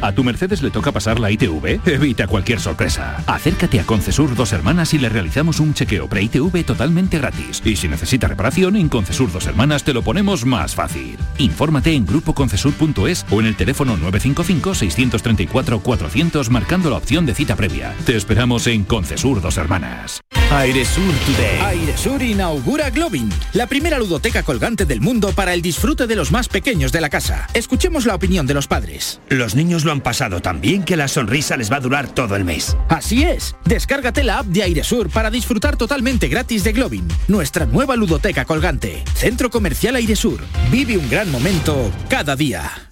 [0.00, 1.80] ¿A tu Mercedes le toca pasar la ITV?
[1.86, 3.22] Evita cualquier sorpresa.
[3.26, 7.62] Acércate a Concesur Dos Hermanas y le realizamos un chequeo pre-ITV totalmente gratis.
[7.64, 11.16] Y si necesita reparación, en Concesur Dos Hermanas te lo ponemos más fácil.
[11.38, 17.94] Infórmate en grupoconcesur.es o en el teléfono 955-634-400 marcando la opción de cita previa.
[18.04, 20.20] Te esperamos en Concesur Dos Hermanas.
[20.50, 21.60] Airesur Today.
[21.64, 26.48] Airesur inaugura Globin, la primera ludoteca colgante del mundo para el disfrute de los más
[26.48, 27.46] pequeños de la casa.
[27.54, 29.22] Escuchemos la opinión de los padres.
[29.30, 32.36] Los niños lo han pasado tan bien que la sonrisa les va a durar todo
[32.36, 32.76] el mes.
[32.88, 33.56] Así es.
[33.64, 39.02] Descárgate la app de Airesur para disfrutar totalmente gratis de Globin, nuestra nueva ludoteca colgante.
[39.14, 40.40] Centro Comercial Airesur.
[40.70, 42.91] Vive un gran momento cada día.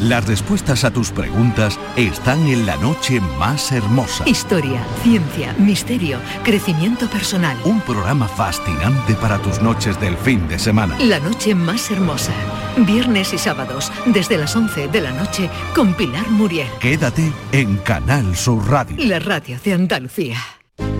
[0.00, 4.28] Las respuestas a tus preguntas están en la noche más hermosa.
[4.28, 7.56] Historia, ciencia, misterio, crecimiento personal.
[7.64, 10.98] Un programa fascinante para tus noches del fin de semana.
[10.98, 12.32] La noche más hermosa.
[12.76, 16.68] Viernes y sábados, desde las 11 de la noche, con Pilar Muriel.
[16.78, 18.96] Quédate en Canal Sur Radio.
[18.98, 20.36] La radio de Andalucía.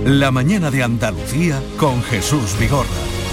[0.07, 3.16] La mañana de Andalucía con Jesús Vigorra.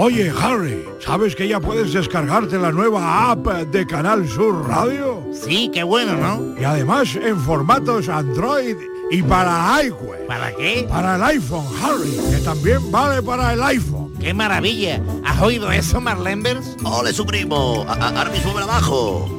[0.00, 5.24] Oye, Harry, ¿sabes que ya puedes descargarte la nueva app de Canal Sur Radio?
[5.32, 6.60] Sí, qué bueno, ¿no?
[6.60, 8.76] Y además en formatos Android
[9.10, 10.24] y para iWeb.
[10.28, 10.86] ¿Para qué?
[10.88, 14.12] Para el iPhone, Harry, que también vale para el iPhone.
[14.20, 15.02] ¡Qué maravilla!
[15.24, 16.76] ¿Has oído eso, Marlenbers?
[16.84, 17.84] ¡Ole, su primo!
[17.88, 18.30] A- a- Ahora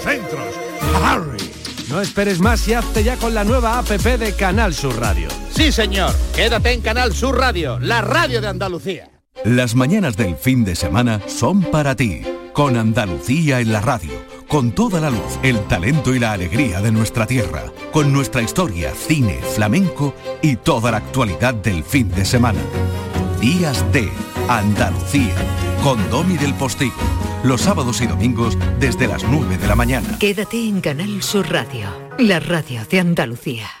[0.00, 0.54] centros.
[1.04, 1.38] Harry.
[1.90, 5.28] No esperes más y hazte ya con la nueva APP de Canal Sur Radio.
[5.50, 6.14] Sí, señor.
[6.34, 9.10] Quédate en Canal Sur Radio, la radio de Andalucía.
[9.44, 14.12] Las mañanas del fin de semana son para ti, con Andalucía en la radio,
[14.48, 18.92] con toda la luz, el talento y la alegría de nuestra tierra, con nuestra historia,
[18.94, 22.60] cine, flamenco y toda la actualidad del fin de semana.
[23.40, 24.10] Días de
[24.48, 25.34] Andalucía,
[25.82, 27.00] con Domi del Postigo,
[27.44, 30.18] los sábados y domingos desde las 9 de la mañana.
[30.18, 33.79] Quédate en Canal Sur Radio, la radio de Andalucía.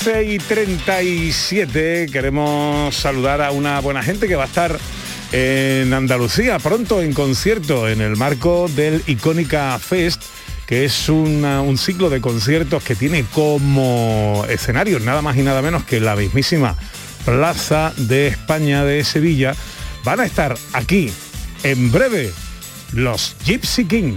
[0.00, 4.78] Once y 37 queremos saludar a una buena gente que va a estar
[5.30, 10.22] en Andalucía pronto en concierto en el marco del Icónica Fest
[10.66, 15.84] que es un ciclo de conciertos que tiene como escenario nada más y nada menos
[15.84, 16.76] que la mismísima
[17.26, 19.54] Plaza de España de Sevilla.
[20.04, 21.12] Van a estar aquí
[21.62, 22.32] en breve
[22.92, 24.14] los Gypsy King.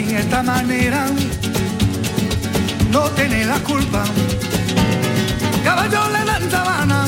[0.00, 1.04] De esta manera,
[2.90, 4.04] no tiene la culpa.
[5.62, 7.04] Caballo le dan sabana,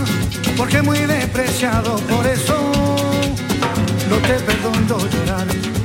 [0.55, 2.55] porque muy despreciado, por eso
[4.11, 5.84] no te perdono llorar.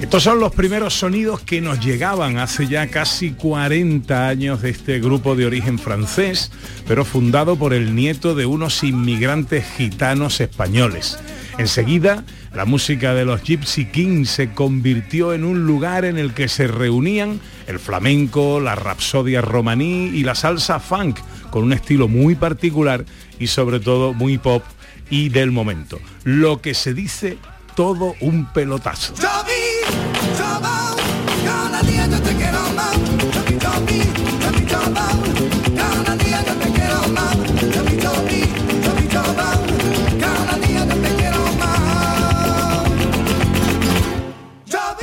[0.00, 5.00] Estos son los primeros sonidos que nos llegaban hace ya casi 40 años de este
[5.00, 6.52] grupo de origen francés,
[6.86, 11.18] pero fundado por el nieto de unos inmigrantes gitanos españoles.
[11.58, 12.24] Enseguida,
[12.54, 16.68] la música de los Gypsy Kings se convirtió en un lugar en el que se
[16.68, 21.18] reunían el flamenco, la rapsodia romaní y la salsa funk,
[21.50, 23.04] con un estilo muy particular
[23.40, 24.62] y sobre todo muy pop
[25.10, 25.98] y del momento.
[26.22, 27.36] Lo que se dice
[27.78, 29.14] todo un pelotazo.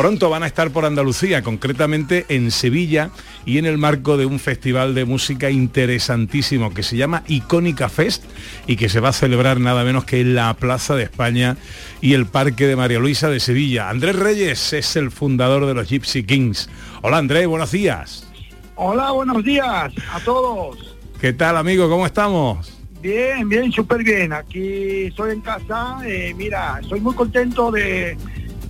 [0.06, 3.10] Pronto van a estar por Andalucía, concretamente en Sevilla
[3.44, 8.24] y en el marco de un festival de música interesantísimo que se llama Icónica Fest
[8.68, 11.58] y que se va a celebrar nada menos que en la Plaza de España
[12.02, 13.90] y el Parque de María Luisa de Sevilla.
[13.90, 16.70] Andrés Reyes es el fundador de los Gypsy Kings.
[17.02, 18.32] Hola Andrés, buenos días.
[18.76, 20.98] Hola, buenos días a todos.
[21.20, 21.90] ¿Qué tal amigo?
[21.90, 22.78] ¿Cómo estamos?
[23.02, 24.34] Bien, bien, súper bien.
[24.34, 25.98] Aquí estoy en casa.
[26.06, 28.16] eh, mira, estoy muy contento de,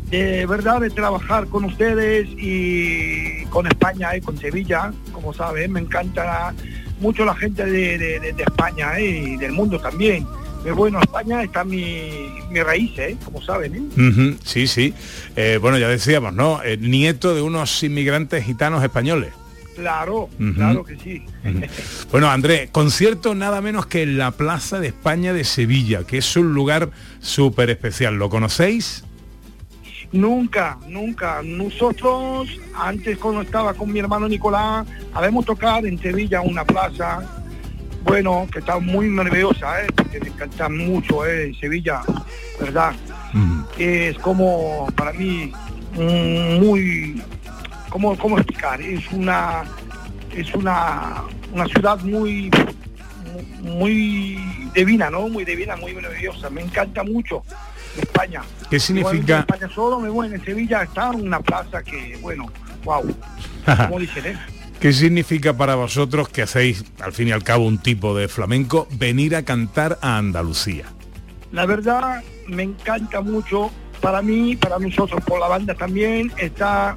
[0.09, 4.91] de verdad de trabajar con ustedes y con España y con Sevilla.
[5.11, 6.53] Como saben, me encanta
[6.99, 10.25] mucho la gente de, de- de- España eh, y del mundo también.
[10.63, 13.75] Pero bueno, España está mi, mi raíz, eh, como saben.
[13.97, 14.35] ¿eh?
[14.43, 14.93] Sí, sí.
[15.35, 16.63] Eh, bueno, ya decíamos, ¿no?
[16.63, 19.31] Eh, nieto de unos inmigrantes gitanos españoles.
[19.75, 21.25] Claro, claro que sí.
[22.11, 26.35] Bueno, Andrés, concierto nada menos que en la Plaza de España de Sevilla, que es
[26.37, 26.89] un lugar
[27.19, 28.15] súper especial.
[28.15, 29.03] ¿Lo conocéis?
[30.15, 31.41] Nunca, nunca.
[31.43, 37.21] Nosotros, antes cuando estaba con mi hermano Nicolás, habíamos tocado en Sevilla una plaza,
[38.05, 39.87] bueno, que estaba muy nerviosa, ¿eh?
[39.93, 41.53] porque me encanta mucho ¿eh?
[41.59, 42.01] Sevilla,
[42.61, 42.93] ¿verdad?
[43.77, 45.51] Es como, para mí,
[45.95, 47.21] mm, muy,
[47.89, 48.79] ¿cómo, cómo explicar?
[48.79, 49.65] Es una,
[50.33, 52.49] es una, una ciudad muy,
[53.61, 54.39] muy
[54.73, 55.27] divina, ¿no?
[55.27, 56.49] Muy divina, muy maravillosa.
[56.49, 57.43] Me encanta mucho
[58.01, 58.41] España.
[58.69, 59.35] ¿Qué significa?
[59.35, 62.51] En España solo me voy en Sevilla está una plaza que, bueno,
[62.83, 63.03] wow,
[63.77, 64.37] como dicen, ¿eh?
[64.79, 68.87] ¿Qué significa para vosotros que hacéis, al fin y al cabo, un tipo de flamenco,
[68.91, 70.85] venir a cantar a Andalucía?
[71.51, 73.71] La verdad me encanta mucho,
[74.01, 76.95] para mí, para nosotros, por la banda también, está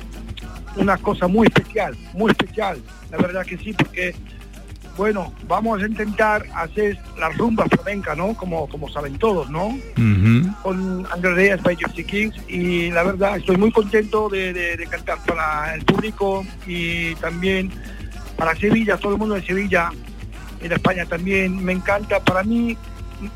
[0.76, 4.14] una cosa muy especial, muy especial, la verdad que sí, porque,
[4.99, 8.34] bueno, vamos a intentar hacer la rumba flamenca, ¿no?
[8.34, 9.78] Como, como saben todos, ¿no?
[10.62, 14.86] con Andrés Reyes by Gypsy Kings y la verdad estoy muy contento de, de- de
[14.88, 17.70] cantar para el público y también
[18.36, 19.90] para Sevilla, todo el mundo de Sevilla,
[20.61, 21.64] en España también.
[21.64, 22.76] Me encanta, para mí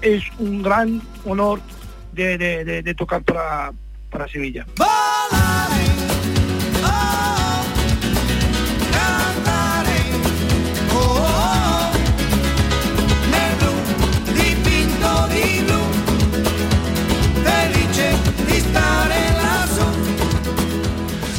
[0.02, 1.60] es un gran honor
[2.12, 3.72] de, de- de- de tocar para,
[4.10, 4.66] para Sevilla.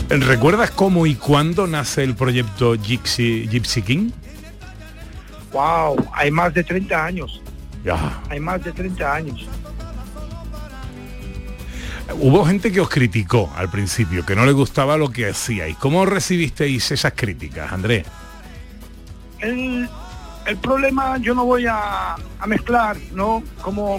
[0.10, 4.12] ¿Recuerdas cómo y cuándo nace el proyecto Gypsy, Gypsy King?
[5.52, 7.42] Wow, hay más de 30 años,
[7.84, 8.22] Ya.
[8.30, 9.48] hay más de 30 años.
[12.20, 15.78] Hubo gente que os criticó al principio, que no le gustaba lo que hacíais.
[15.78, 18.06] ¿Cómo recibisteis esas críticas, Andrés?
[19.40, 19.90] el,
[20.46, 23.44] el problema yo no voy a, a mezclar, ¿no?
[23.62, 23.98] Como,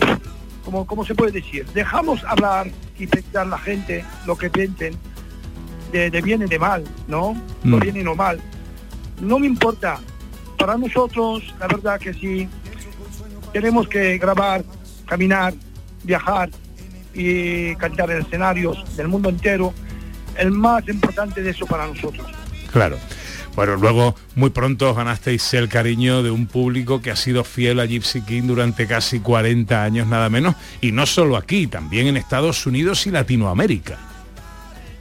[0.64, 1.66] como, como se puede decir.
[1.74, 2.68] Dejamos hablar
[2.99, 4.97] y pensar la gente lo que piensen
[5.92, 7.34] de, de bien y de mal, ¿no?
[7.64, 7.80] Lo Mm.
[7.80, 8.40] bien y lo mal.
[9.20, 10.01] No me importa.
[10.59, 12.49] Para nosotros, la verdad que sí,
[13.53, 14.64] tenemos que grabar,
[15.07, 15.53] caminar,
[16.05, 16.49] viajar
[17.12, 19.72] y cantar en escenarios del mundo entero.
[20.36, 22.26] El más importante de eso para nosotros.
[22.72, 22.97] Claro.
[23.57, 27.79] Bueno, luego muy pronto os ganasteis el cariño de un público que ha sido fiel
[27.79, 32.17] a Gypsy King durante casi 40 años nada menos, y no solo aquí, también en
[32.17, 33.99] Estados Unidos y Latinoamérica.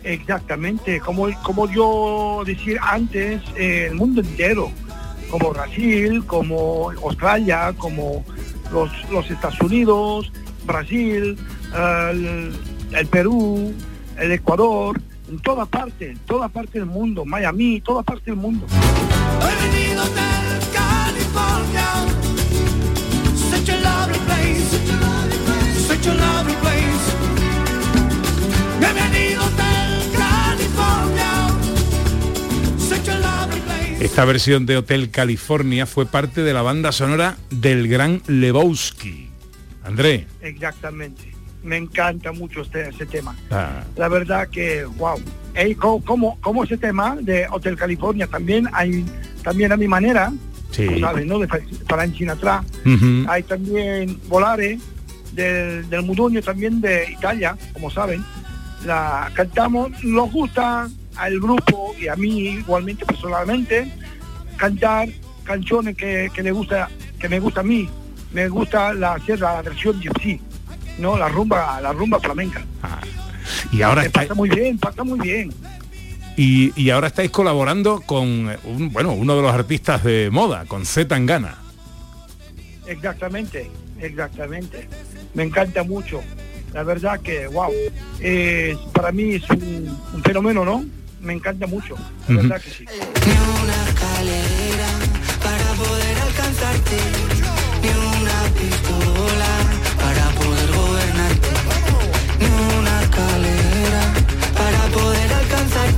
[0.04, 4.70] Exactamente, como, como yo decía antes, eh, el mundo entero,
[5.32, 8.24] como Brasil, como Australia, como
[8.72, 10.32] los, los Estados Unidos,
[10.66, 11.38] Brasil,
[11.74, 13.74] el Perú,
[14.20, 15.02] el Ecuador,
[15.34, 18.68] en toda parte, en toda parte del mundo, Miami, toda parte del mundo.
[18.68, 18.78] Del
[20.72, 21.90] California,
[34.00, 39.30] Esta versión de Hotel California fue parte de la banda sonora del gran Lebowski.
[39.84, 40.28] André.
[40.42, 41.33] Exactamente.
[41.64, 43.36] Me encanta mucho este, ese tema.
[43.50, 45.20] Ah, La verdad que, wow.
[45.56, 46.04] Ey, como,
[46.42, 49.06] como, ese tema de Hotel California también hay
[49.44, 50.32] también a mi manera,
[50.72, 51.00] Sí.
[51.00, 51.38] sabes, ¿no?
[51.40, 52.64] De Frank Sinatra.
[52.86, 53.26] Ujú.
[53.30, 54.80] Hay también Volare
[55.34, 58.24] del, del Mudonio también de Italia, como saben.
[58.86, 63.92] La cantamos, nos gusta al grupo y a mí igualmente personalmente
[64.58, 65.10] cantar
[65.44, 66.90] canciones que, que le gusta,
[67.20, 67.88] que me gusta a mí.
[68.32, 70.42] Me gusta la hacer la versión gypsy,
[71.00, 72.64] no la rumba, la rumba flamenca.
[73.72, 75.52] Y ahora está, pasa muy bien, pasa muy bien.
[76.38, 80.86] y, y ahora estáis colaborando con un, bueno, uno de los artistas de moda, con
[80.86, 81.58] Z Tangana.
[82.88, 83.70] Exactamente,
[84.00, 84.88] exactamente.
[85.34, 86.22] Me encanta mucho.
[86.74, 87.72] La verdad que, wow,
[88.20, 90.84] es- para mí es un, un fenómeno, ¿no?
[91.22, 91.96] Me encanta mucho.
[92.28, 92.86] La verdad que sí.
[92.86, 94.88] escalera
[95.42, 96.98] para poder alcanzarte,
[97.82, 98.44] ni una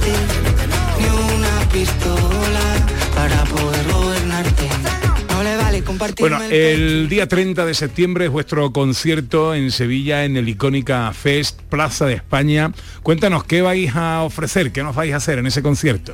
[0.09, 2.59] alcanzarte, ni una pistola
[3.15, 4.69] para poder gobernarte.
[5.29, 10.23] No le vale compartir Bueno, el día 30 de septiembre es vuestro concierto en Sevilla
[10.23, 12.71] en el Icónica Fest, Plaza de España.
[13.03, 16.13] Cuéntanos qué vais a ofrecer, qué nos vais a hacer en ese concierto.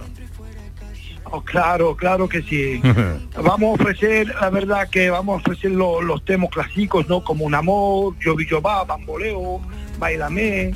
[1.34, 2.82] Oh, claro, claro que sí.
[3.42, 7.24] Vamos a ofrecer, la verdad que vamos a ofrecer lo- los temas clásicos, ¿no?
[7.24, 9.62] Como Un Amor, Yo Vi Yo Va, Bamboleo,
[9.98, 10.74] Bailame,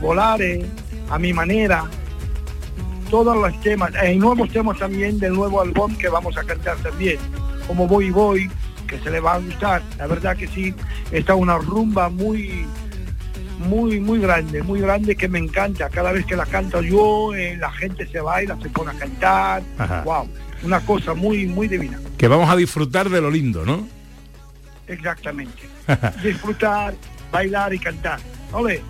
[0.00, 0.64] Volare,
[1.10, 1.84] A Mi Manera.
[3.10, 3.94] Todos los temas.
[3.94, 7.18] Hay nuevos temas también del nuevo álbum que vamos a cantar también.
[7.66, 8.50] Como Voy y Voy,
[8.86, 9.82] que se le va a gustar.
[9.98, 10.74] La verdad que sí,
[11.10, 12.66] está una rumba muy
[13.58, 15.88] muy muy grande, muy grande que me encanta.
[15.88, 19.62] Cada vez que la canto yo, eh, la gente se baila, se pone a cantar.
[19.78, 20.02] Ajá.
[20.02, 20.28] Wow,
[20.62, 21.98] una cosa muy muy divina.
[22.16, 23.86] Que vamos a disfrutar de lo lindo, ¿no?
[24.86, 25.62] Exactamente.
[26.22, 26.94] Disfrutar,
[27.30, 28.20] bailar y cantar.
[28.52, 28.82] ¿Ole?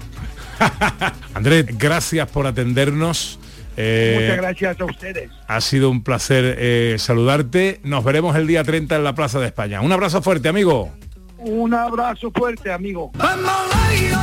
[1.34, 3.38] Andrés, gracias por atendernos.
[3.80, 5.30] Eh, Muchas gracias a ustedes.
[5.46, 7.78] ha sido un placer eh, saludarte.
[7.84, 9.80] Nos veremos el día 30 en la Plaza de España.
[9.80, 10.92] Un abrazo fuerte, amigo.
[11.38, 13.12] Un abrazo fuerte, amigo.
[13.14, 14.18] Bamboleo,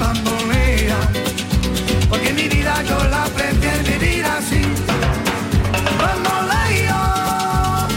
[0.00, 0.96] bambolea,
[2.08, 4.62] porque mi vida yo la prefiero vivir así.
[6.00, 6.96] Bamboleo,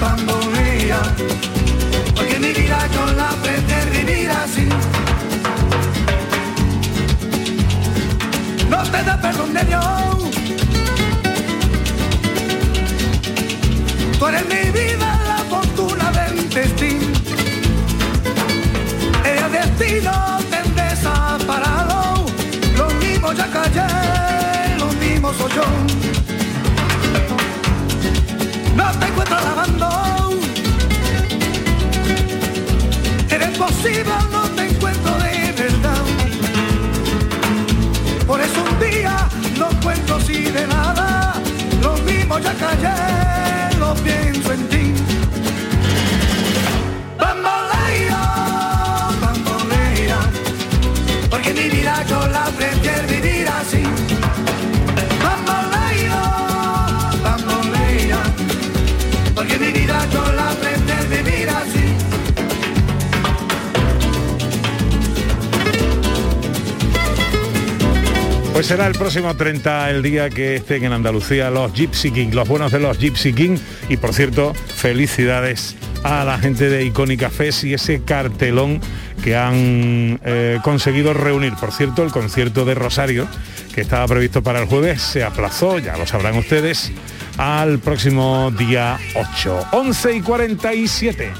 [0.01, 1.01] bambolea,
[2.15, 4.67] porque mi vida yo la prefiero vivir así.
[8.69, 10.18] No te da perdón de Dios.
[14.19, 17.07] Tú eres mi vida, la fortuna del destino.
[19.23, 22.25] El destino te desaparado,
[22.77, 25.63] lo mismo ya callé, lo mismo soy yo.
[28.75, 29.89] No te encuentro lavando,
[33.29, 36.03] eres posible, no te encuentro de verdad.
[38.27, 41.35] Por eso un día no cuento así de nada,
[41.81, 43.48] lo mismo ya callé,
[43.89, 44.78] lo pienso
[68.59, 72.45] Pues será el próximo 30 el día que estén en Andalucía los Gypsy King, los
[72.45, 73.57] buenos de los Gypsy King.
[73.87, 78.81] Y por cierto, felicidades a la gente de Icónica Fest y ese cartelón
[79.23, 81.53] que han eh, conseguido reunir.
[81.53, 83.29] Por cierto, el concierto de Rosario,
[83.73, 86.91] que estaba previsto para el jueves, se aplazó, ya lo sabrán ustedes,
[87.37, 89.67] al próximo día 8.
[89.71, 91.31] 11 y 47.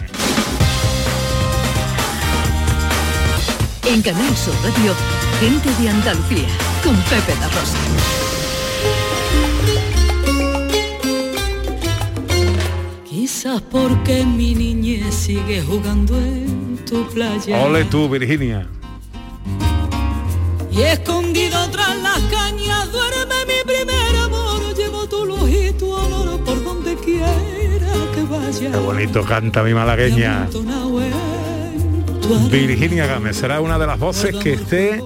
[3.87, 4.95] En Canal Radio,
[5.39, 6.47] gente de Andalucía,
[6.83, 7.77] con Pepe la Rosa.
[13.09, 17.63] Quizás porque mi niñez sigue jugando en tu playa.
[17.63, 18.67] Ole tú, Virginia.
[20.71, 24.75] Y escondido tras las cañas duerme mi primer amor.
[24.75, 27.33] Llevo tu luz y tu olor por donde quiera
[28.15, 28.71] que vaya.
[28.71, 30.47] Qué bonito canta mi malagueña.
[32.51, 35.01] Virginia Gámez será una de las voces que esté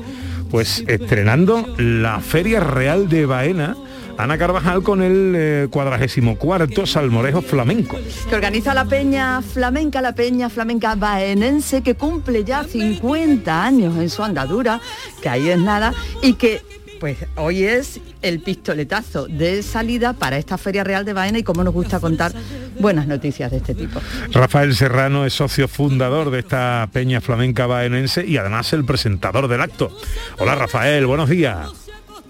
[0.54, 3.76] pues estrenando la Feria Real de Baena.
[4.20, 7.98] Ana Carvajal con el cuadragésimo cuarto Salmorejo Flamenco.
[8.30, 14.12] que organiza la Peña Flamenca, la Peña Flamenca Baenense, que cumple ya 50 años en
[14.12, 14.80] su andadura,
[15.24, 15.92] que ahí es nada,
[16.22, 16.62] y que
[17.04, 21.62] pues hoy es el pistoletazo de salida para esta Feria Real de Baena y como
[21.62, 22.32] nos gusta contar
[22.80, 24.00] buenas noticias de este tipo.
[24.32, 29.60] Rafael Serrano es socio fundador de esta peña flamenca baenense y además el presentador del
[29.60, 29.92] acto.
[30.40, 31.68] Hola Rafael, buenos días.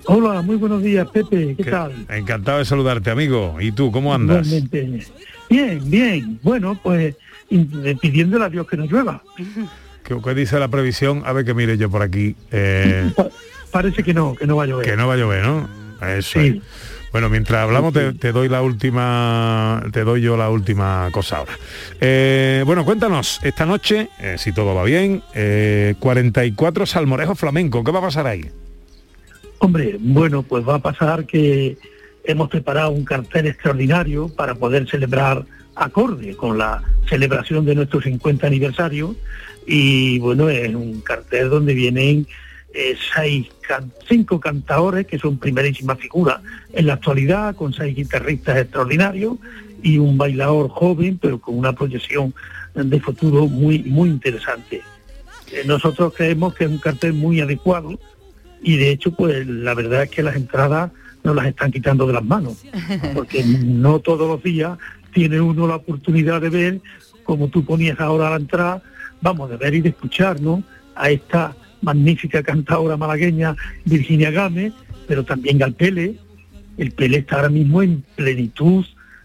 [0.05, 2.07] Hola, muy buenos días, Pepe, ¿qué, tal?
[2.09, 3.57] Encantado de saludarte, amigo.
[3.61, 4.47] ¿Y tú, cómo andas?
[4.47, 5.05] Igualmente.
[5.51, 6.39] Bien, bien.
[6.41, 7.15] Bueno, pues
[7.51, 9.21] in- pidiéndole a Dios que no llueva.
[10.03, 11.21] ¿Qué, qué dice la previsión?
[11.27, 12.35] A ver que mire yo por aquí.
[12.51, 13.29] eh, Pa-
[13.73, 14.85] parece que no, que no va a llover.
[14.85, 15.67] que no va a llover, ¿no?
[16.07, 16.47] Eso Sí.
[16.47, 16.63] es.
[17.11, 21.53] Bueno, mientras hablamos te, te doy la última, te doy yo la última cosa ahora.
[22.01, 27.91] Eh, bueno, cuéntanos, esta noche, eh, si todo va bien, eh, 44 salmorejos flamenco, ¿qué
[27.91, 28.45] va a pasar ahí?
[29.59, 31.77] Hombre, bueno, pues va a pasar que
[32.23, 35.45] hemos preparado un cartel extraordinario para poder celebrar
[35.75, 39.15] acorde con la celebración de nuestro 50 aniversario
[39.67, 42.25] y bueno, es un cartel donde vienen
[42.73, 46.39] eh, seis can- cinco cantadores que son primerísimas figuras
[46.73, 49.37] en la actualidad, con seis guitarristas extraordinarios
[49.81, 52.33] y un bailador joven, pero con una proyección
[52.73, 54.81] de futuro muy, muy interesante.
[55.51, 57.99] Eh, nosotros creemos que es un cartel muy adecuado
[58.63, 60.91] y de hecho pues la verdad es que las entradas
[61.23, 62.63] nos las están quitando de las manos
[63.13, 64.77] porque no todos los días
[65.13, 66.81] tiene uno la oportunidad de ver
[67.23, 68.81] como tú ponías ahora a la entrada
[69.21, 70.63] vamos de ver y de escuchar ¿no?
[70.95, 71.53] a esta
[71.83, 73.55] magnífica cantadora malagueña
[73.85, 74.73] Virginia Gámez
[75.07, 76.15] pero también al Pele
[76.77, 78.83] el Pele está ahora mismo en plenitud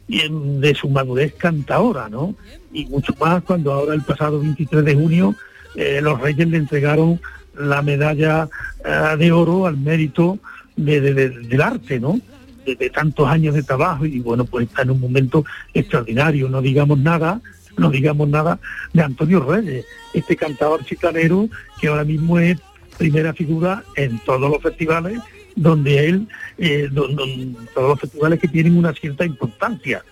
[0.09, 2.35] de su madurez cantadora ¿no?
[2.73, 5.35] y mucho más cuando ahora el pasado 23 de junio
[5.75, 7.21] eh, los Reyes le entregaron
[7.59, 8.49] la medalla
[8.85, 10.39] eh, de oro al mérito
[10.77, 12.19] de- de- de- del arte, ¿no?
[12.65, 15.45] De tantos años de trabajo y bueno, pues está en un momento
[15.75, 16.49] extraordinario.
[16.49, 17.41] No digamos nada,
[17.79, 18.59] no digamos nada
[18.93, 19.85] de Antonio Reyes,
[20.15, 21.49] este cantador chicanero
[21.81, 22.59] que ahora mismo es
[22.97, 25.21] primera figura en todos los festivales
[25.57, 30.05] donde él, eh, don- don- todos los festivales que tienen una cierta importancia.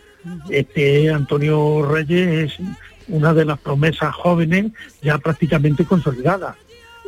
[0.50, 2.66] Este Antonio Reyes es
[3.08, 6.56] una de las promesas jóvenes ya prácticamente consolidadas.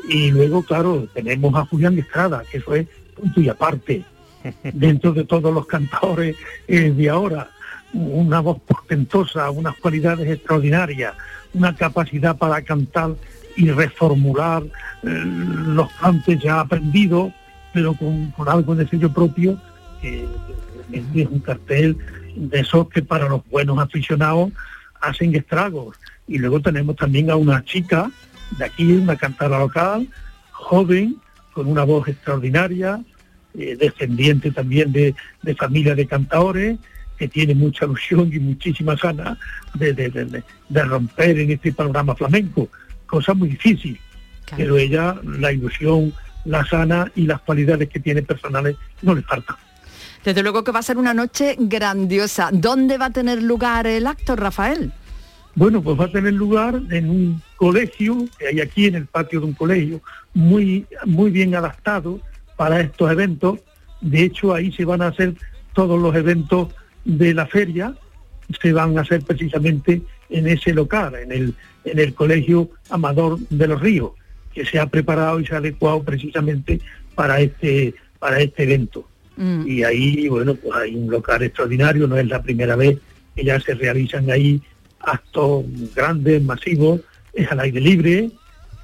[0.09, 4.04] Y luego, claro, tenemos a Julián Estrada, que fue punto y aparte,
[4.72, 6.36] dentro de todos los cantadores
[6.68, 7.50] eh, de ahora.
[7.92, 11.14] Una voz portentosa, unas cualidades extraordinarias,
[11.54, 13.14] una capacidad para cantar
[13.57, 14.68] y reformular eh,
[15.05, 17.32] los cantes ya aprendidos,
[17.72, 19.61] pero con, con algo de sello propio,
[20.01, 20.26] que
[20.92, 21.96] es un cartel
[22.36, 24.51] de esos que para los buenos aficionados
[25.01, 25.96] hacen estragos.
[26.26, 28.11] Y luego tenemos también a una chica
[28.59, 30.09] de aquí, una cantadora local,
[30.53, 31.16] joven,
[31.53, 33.01] con una voz extraordinaria,
[33.59, 36.78] eh, descendiente también de, de familia de cantadores,
[37.18, 39.36] que tiene mucha ilusión y muchísimas ganas
[39.74, 42.68] de- de- de romper en este panorama flamenco,
[43.09, 43.98] cosa muy difícil.
[44.56, 49.56] Pero ella, la ilusión, la sana y las cualidades que tiene personales no le faltan.
[50.24, 52.50] Desde luego que va a ser una noche grandiosa.
[52.52, 54.92] ¿Dónde va a tener lugar el acto, Rafael?
[55.54, 59.40] Bueno, pues va a tener lugar en un colegio, que hay aquí en el patio
[59.40, 60.00] de un colegio,
[60.34, 62.20] muy, muy bien adaptado
[62.56, 63.59] para estos eventos.
[64.00, 65.34] De hecho, ahí se van a hacer
[65.72, 66.68] todos los eventos
[67.04, 67.94] de la feria,
[68.61, 71.54] se van a hacer precisamente en ese local, en el,
[71.84, 74.12] en el Colegio Amador de los Ríos,
[74.52, 76.80] que se ha preparado y se ha adecuado precisamente
[77.14, 79.08] para este, para este evento.
[79.64, 82.98] Y ahí, bueno, pues hay un local extraordinario, no es la primera vez
[83.36, 84.60] que ya se realizan ahí
[84.98, 85.64] actos
[85.94, 87.02] grandes, masivos,
[87.32, 88.30] es al aire libre,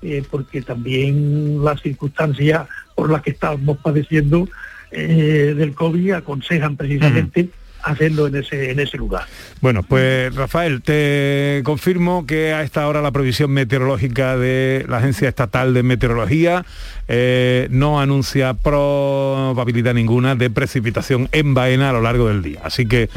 [0.03, 4.49] eh, porque también las circunstancias por las que estamos padeciendo
[4.93, 7.49] eh, del COVID aconsejan precisamente
[7.85, 9.27] hacerlo en ese, en ese lugar.
[9.61, 15.29] Bueno, pues Rafael, te confirmo que a esta hora la previsión meteorológica de la Agencia
[15.29, 16.65] Estatal de Meteorología
[17.09, 22.61] eh, no anuncia probabilidad ninguna de precipitación en Baena a lo largo del día.
[22.65, 23.09] Así que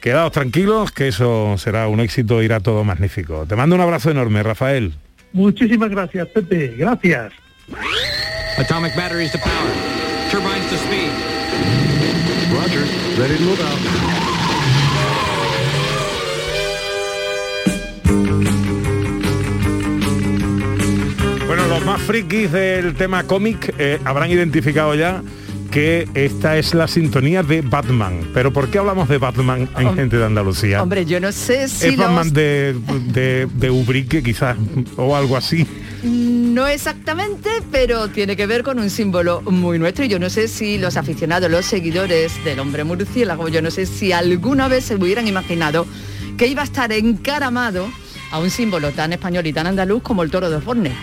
[0.00, 3.46] quedaos tranquilos, que eso será un éxito, irá todo magnífico.
[3.46, 4.92] Te mando un abrazo enorme, Rafael.
[5.32, 6.74] Muchísimas gracias, Pepe.
[6.76, 7.32] Gracias.
[8.58, 9.72] Atomic batteries to power.
[10.30, 11.31] Turbines to speed.
[13.18, 14.92] Ready to move out.
[21.46, 25.22] Bueno, los más frikis del tema cómic eh, habrán identificado ya
[25.70, 28.20] que esta es la sintonía de Batman.
[28.34, 30.82] Pero ¿por qué hablamos de Batman en Gente de Andalucía?
[30.82, 32.76] Hombre, yo no sé si es los- Batman de,
[33.12, 34.56] de, de Ubrique quizás,
[34.96, 35.66] o algo así.
[36.52, 40.04] No exactamente, pero tiene que ver con un símbolo muy nuestro.
[40.04, 43.86] Y yo no sé si los aficionados, los seguidores del hombre murciélago, yo no sé
[43.86, 45.86] si alguna vez se hubieran imaginado
[46.36, 47.90] que iba a estar encaramado
[48.30, 50.92] a un símbolo tan español y tan andaluz como el toro de Fornes.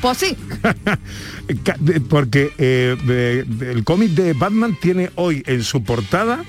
[0.00, 0.36] Pues sí.
[2.10, 6.44] Porque eh, el cómic de Batman tiene hoy en su portada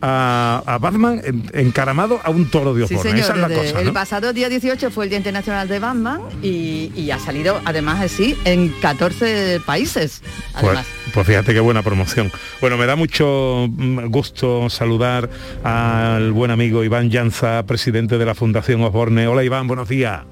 [0.00, 3.20] a, a Batman en- encaramado a un toro de Sí, Osborne.
[3.20, 3.92] Esa es la cosa, El ¿no?
[3.92, 8.36] pasado día 18 fue el Día Internacional de Batman y, y ha salido además así
[8.44, 10.22] en 14 países.
[10.52, 10.86] Pues, Además.
[11.14, 12.30] pues fíjate qué buena promoción.
[12.60, 15.28] Bueno, me da mucho mm, gusto saludar
[15.64, 19.26] al buen amigo Iván Llanza, presidente de la Fundación Osborne.
[19.26, 20.22] Hola Iván, buenos días.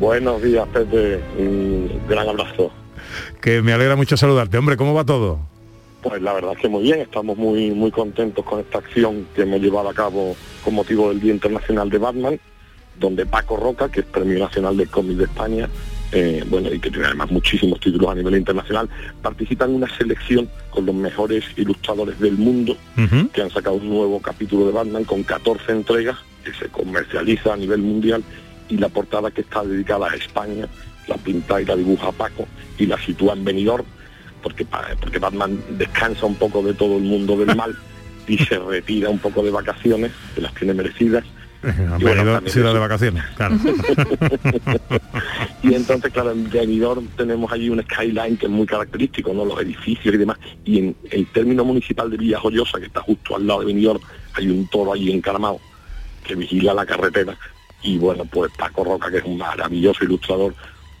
[0.00, 1.20] Buenos días, Pepe.
[1.38, 2.72] Un gran abrazo.
[3.40, 4.56] Que me alegra mucho saludarte.
[4.56, 5.40] Hombre, ¿cómo va todo?
[6.04, 9.40] Pues la verdad es que muy bien, estamos muy muy contentos con esta acción que
[9.40, 12.40] hemos llevado a cabo con motivo del Día Internacional de Batman,
[13.00, 15.66] donde Paco Roca, que es Premio Nacional del Cómic de España,
[16.12, 18.86] eh, bueno, y que tiene además muchísimos títulos a nivel internacional,
[19.22, 22.76] participa en una selección con los mejores ilustradores del mundo,
[23.32, 27.56] que han sacado un nuevo capítulo de Batman con 14 entregas, que se comercializa a
[27.56, 28.22] nivel mundial,
[28.68, 30.68] y la portada que está dedicada a España,
[31.08, 32.46] la pinta y la dibuja Paco,
[32.76, 33.86] y la sitúa en Benidorm,
[34.44, 34.64] porque,
[35.00, 37.74] porque Batman descansa un poco de todo el mundo del mal
[38.28, 41.24] y se retira un poco de vacaciones, que las tiene merecidas.
[41.98, 43.56] Y bueno, ciudad de vacaciones, claro.
[45.62, 49.46] Y entonces, claro, en Benidorm tenemos allí un skyline que es muy característico, ¿no?
[49.46, 50.36] Los edificios y demás.
[50.62, 54.00] Y en el término municipal de Villa Joyosa, que está justo al lado de Benidorm,
[54.34, 55.58] hay un toro allí encaramado
[56.22, 57.34] que vigila la carretera.
[57.82, 60.54] Y bueno, pues Paco Roca, que es un maravilloso ilustrador,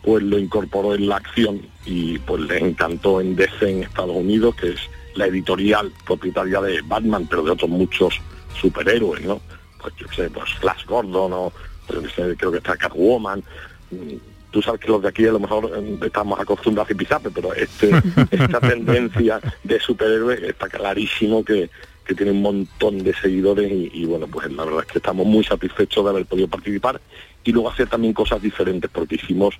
[0.04, 4.54] pues lo incorporó en la acción y pues le encantó en DC en Estados Unidos,
[4.56, 4.80] que es
[5.14, 8.20] la editorial propietaria de Batman, pero de otros muchos
[8.60, 9.40] superhéroes, ¿no?
[9.80, 11.52] Pues yo qué sé, pues Flash Gordon o
[11.92, 13.42] yo qué sé, creo que está Catwoman.
[13.90, 14.16] Mm,
[14.54, 17.52] Tú sabes que los de aquí a lo mejor eh, estamos acostumbrados a pisape, pero
[17.54, 17.90] este,
[18.30, 21.68] esta tendencia de superhéroes está clarísimo que,
[22.06, 25.26] que tiene un montón de seguidores y, y, bueno, pues la verdad es que estamos
[25.26, 27.00] muy satisfechos de haber podido participar
[27.42, 29.56] y luego hacer también cosas diferentes porque hicimos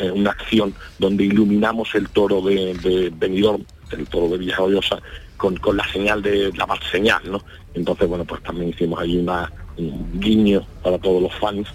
[0.00, 4.98] eh, una acción donde iluminamos el toro de, de Benidorm, el toro de Villajoyosa,
[5.36, 7.42] con, con la señal de la más señal, ¿no?
[7.74, 11.68] Entonces, bueno, pues también hicimos ahí una, un guiño para todos los fans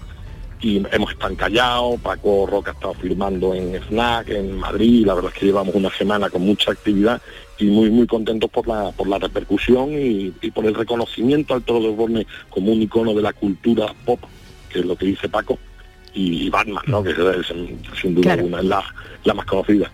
[0.61, 5.39] y hemos estado Paco Roca ha estado firmando en FNAC, en Madrid, la verdad es
[5.39, 7.21] que llevamos una semana con mucha actividad
[7.59, 11.63] y muy muy contentos por la por la repercusión y, y por el reconocimiento al
[11.63, 14.19] Toro de Osborne como un icono de la cultura pop,
[14.69, 15.59] que es lo que dice Paco,
[16.15, 17.03] y, Batman, ¿no?
[17.03, 17.47] que es, es,
[18.01, 18.39] sin duda Claro.
[18.41, 18.83] alguna es la,
[19.25, 19.91] la más conocida.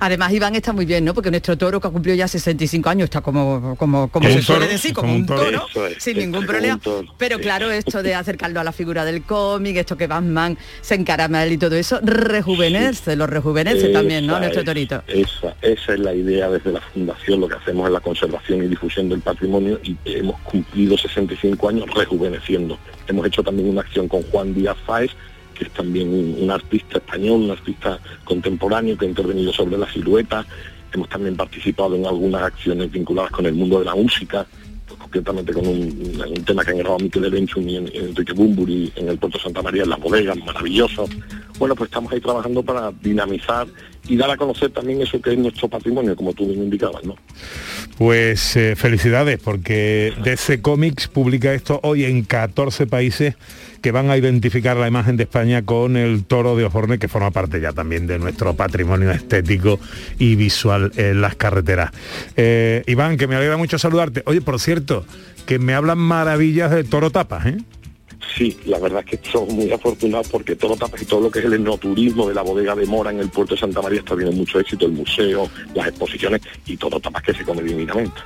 [0.00, 1.12] Además, Iván está muy bien, ¿no?
[1.12, 4.66] Porque nuestro toro que ha cumplido ya 65 años está como, como, como se suele
[4.68, 5.44] decir, como, como un toro.
[5.44, 6.80] toro, Eso es, sin ningún problema.
[7.18, 7.42] Pero sí.
[7.42, 11.58] claro, esto de acercarlo a la figura del cómic, esto que Batman se encaramela y
[11.58, 14.38] todo eso, rejuvenece, lo rejuvenece también, ¿no?
[14.38, 15.02] Nuestro es- torito.
[15.08, 18.68] Esa, esa es la idea desde la Fundación, lo que hacemos es la conservación y
[18.68, 22.78] difusión del patrimonio y hemos cumplido 65 años rejuveneciendo.
[23.08, 25.10] Hemos hecho también una acción con Juan Díaz Fáez,
[25.54, 30.44] que es también un, artista español, un artista contemporáneo que ha intervenido sobre la silueta.
[30.92, 34.46] Hemos también participado en algunas acciones vinculadas con el mundo de la música,
[34.86, 39.08] pues, concretamente con un, tema que han grabado Miquel Elenchun y en- Enrique Bumburi en
[39.08, 41.08] el Puerto Santa María, en las bodegas, maravilloso.
[41.58, 43.66] Bueno, pues estamos ahí trabajando para dinamizar
[44.06, 47.16] y dar a conocer también eso que es nuestro patrimonio, como tú bien indicabas, ¿no?
[47.96, 53.36] Pues eh, felicidades, porque DC Comics publica esto hoy en 14 países
[53.84, 57.30] que van a identificar la imagen de España con el toro de Osborne, que forma
[57.32, 59.78] parte ya también de nuestro patrimonio estético
[60.18, 61.90] y visual en las carreteras.
[62.34, 64.22] Eh, Iván, que me alegra mucho saludarte.
[64.24, 65.04] Oye, por cierto,
[65.44, 67.58] que me hablan maravillas de toro tapas, ¿eh?
[68.38, 71.40] Sí, la verdad es que somos muy afortunados porque todo tapas y todo lo que
[71.40, 74.14] es el enoturismo de la bodega de Mora en el puerto de Santa María está
[74.14, 78.18] teniendo mucho éxito, el museo, las exposiciones y todo tapas que se come divinamente.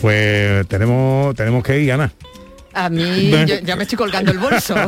[0.00, 2.12] Pues tenemos, tenemos que ir, Ana.
[2.74, 4.74] A mí yo- ya me estoy colgando el bolso.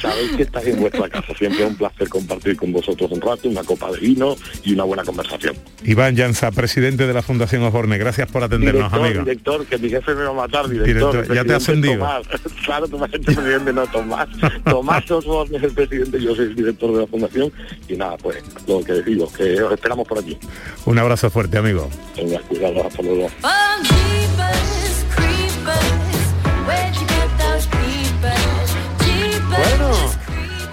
[0.00, 3.48] Sabéis que estáis en vuestra casa, siempre es un placer compartir con vosotros un rato,
[3.48, 5.54] una copa de vino y una buena conversación.
[5.84, 9.24] Iván Llanza, presidente de la Fundación Osborne, gracias por atendernos, director, amigo.
[9.24, 11.12] director, que mi jefe me va a matar, director.
[11.12, 11.94] Director, ya te ha ascendido.
[11.98, 12.22] Tomás.
[12.64, 14.28] claro, Tomás es el presidente, no Tomás.
[14.64, 17.52] Tomás Osborne es el presidente, yo soy el director de la fundación
[17.88, 20.36] y nada, pues lo que digo, que os esperamos por aquí.
[20.84, 21.88] Un abrazo fuerte, amigo.
[22.16, 23.28] Venga, cuidado, hasta luego.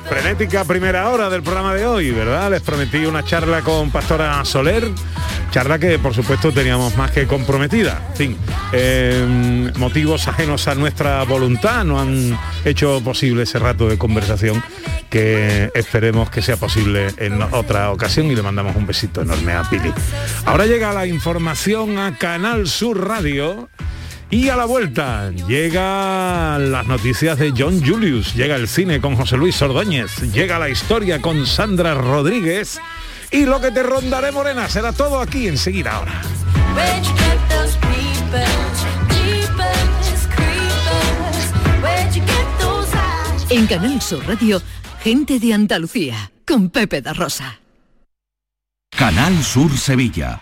[0.08, 2.51] Frenética primera hora del programa de hoy, ¿verdad?
[2.51, 4.89] Les prometí una charla con Pastora Soler,
[5.51, 8.01] charla que por supuesto teníamos más que comprometida.
[8.12, 8.38] En fin,
[8.72, 14.64] eh, motivos ajenos a nuestra voluntad no han hecho posible ese rato de conversación
[15.10, 19.64] que esperemos que sea posible en otra ocasión y le mandamos un besito enorme a
[19.64, 19.93] Pili.
[20.45, 23.70] Ahora llega la información a Canal Sur Radio
[24.30, 29.38] Y a la vuelta llegan las noticias de John Julius, llega el cine con José
[29.38, 32.80] Luis Ordóñez, llega la historia con Sandra Rodríguez
[33.32, 36.21] y lo que te rondaré morena será todo aquí enseguida ahora.
[43.49, 44.61] En Canal Sur Radio,
[45.03, 47.59] gente de Andalucía, con Pepe da Rosa.
[48.89, 50.41] Canal Sur Sevilla.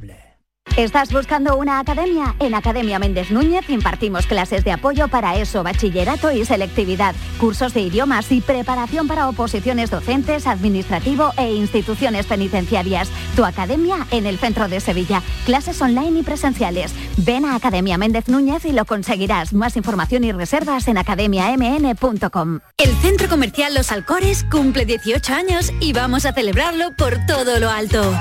[0.77, 2.33] ¿Estás buscando una academia?
[2.39, 7.81] En Academia Méndez Núñez impartimos clases de apoyo para eso, bachillerato y selectividad, cursos de
[7.81, 13.09] idiomas y preparación para oposiciones docentes, administrativo e instituciones penitenciarias.
[13.35, 15.21] Tu academia en el centro de Sevilla.
[15.45, 16.93] Clases online y presenciales.
[17.17, 19.51] Ven a Academia Méndez Núñez y lo conseguirás.
[19.51, 22.59] Más información y reservas en academiamn.com.
[22.77, 27.69] El Centro Comercial Los Alcores cumple 18 años y vamos a celebrarlo por todo lo
[27.69, 28.15] alto.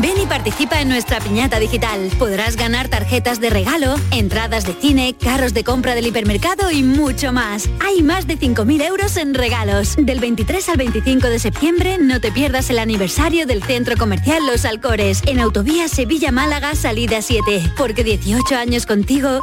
[0.00, 2.10] Ven y participa en nuestra piñata digital.
[2.18, 7.30] Podrás ganar tarjetas de regalo, entradas de cine, carros de compra del hipermercado y mucho
[7.30, 7.68] más.
[7.78, 9.94] Hay más de 5.000 euros en regalos.
[9.98, 14.64] Del 23 al 25 de septiembre no te pierdas el aniversario del Centro Comercial Los
[14.64, 17.72] Alcores en Autovía Sevilla-Málaga, salida 7.
[17.76, 19.42] Porque 18 años contigo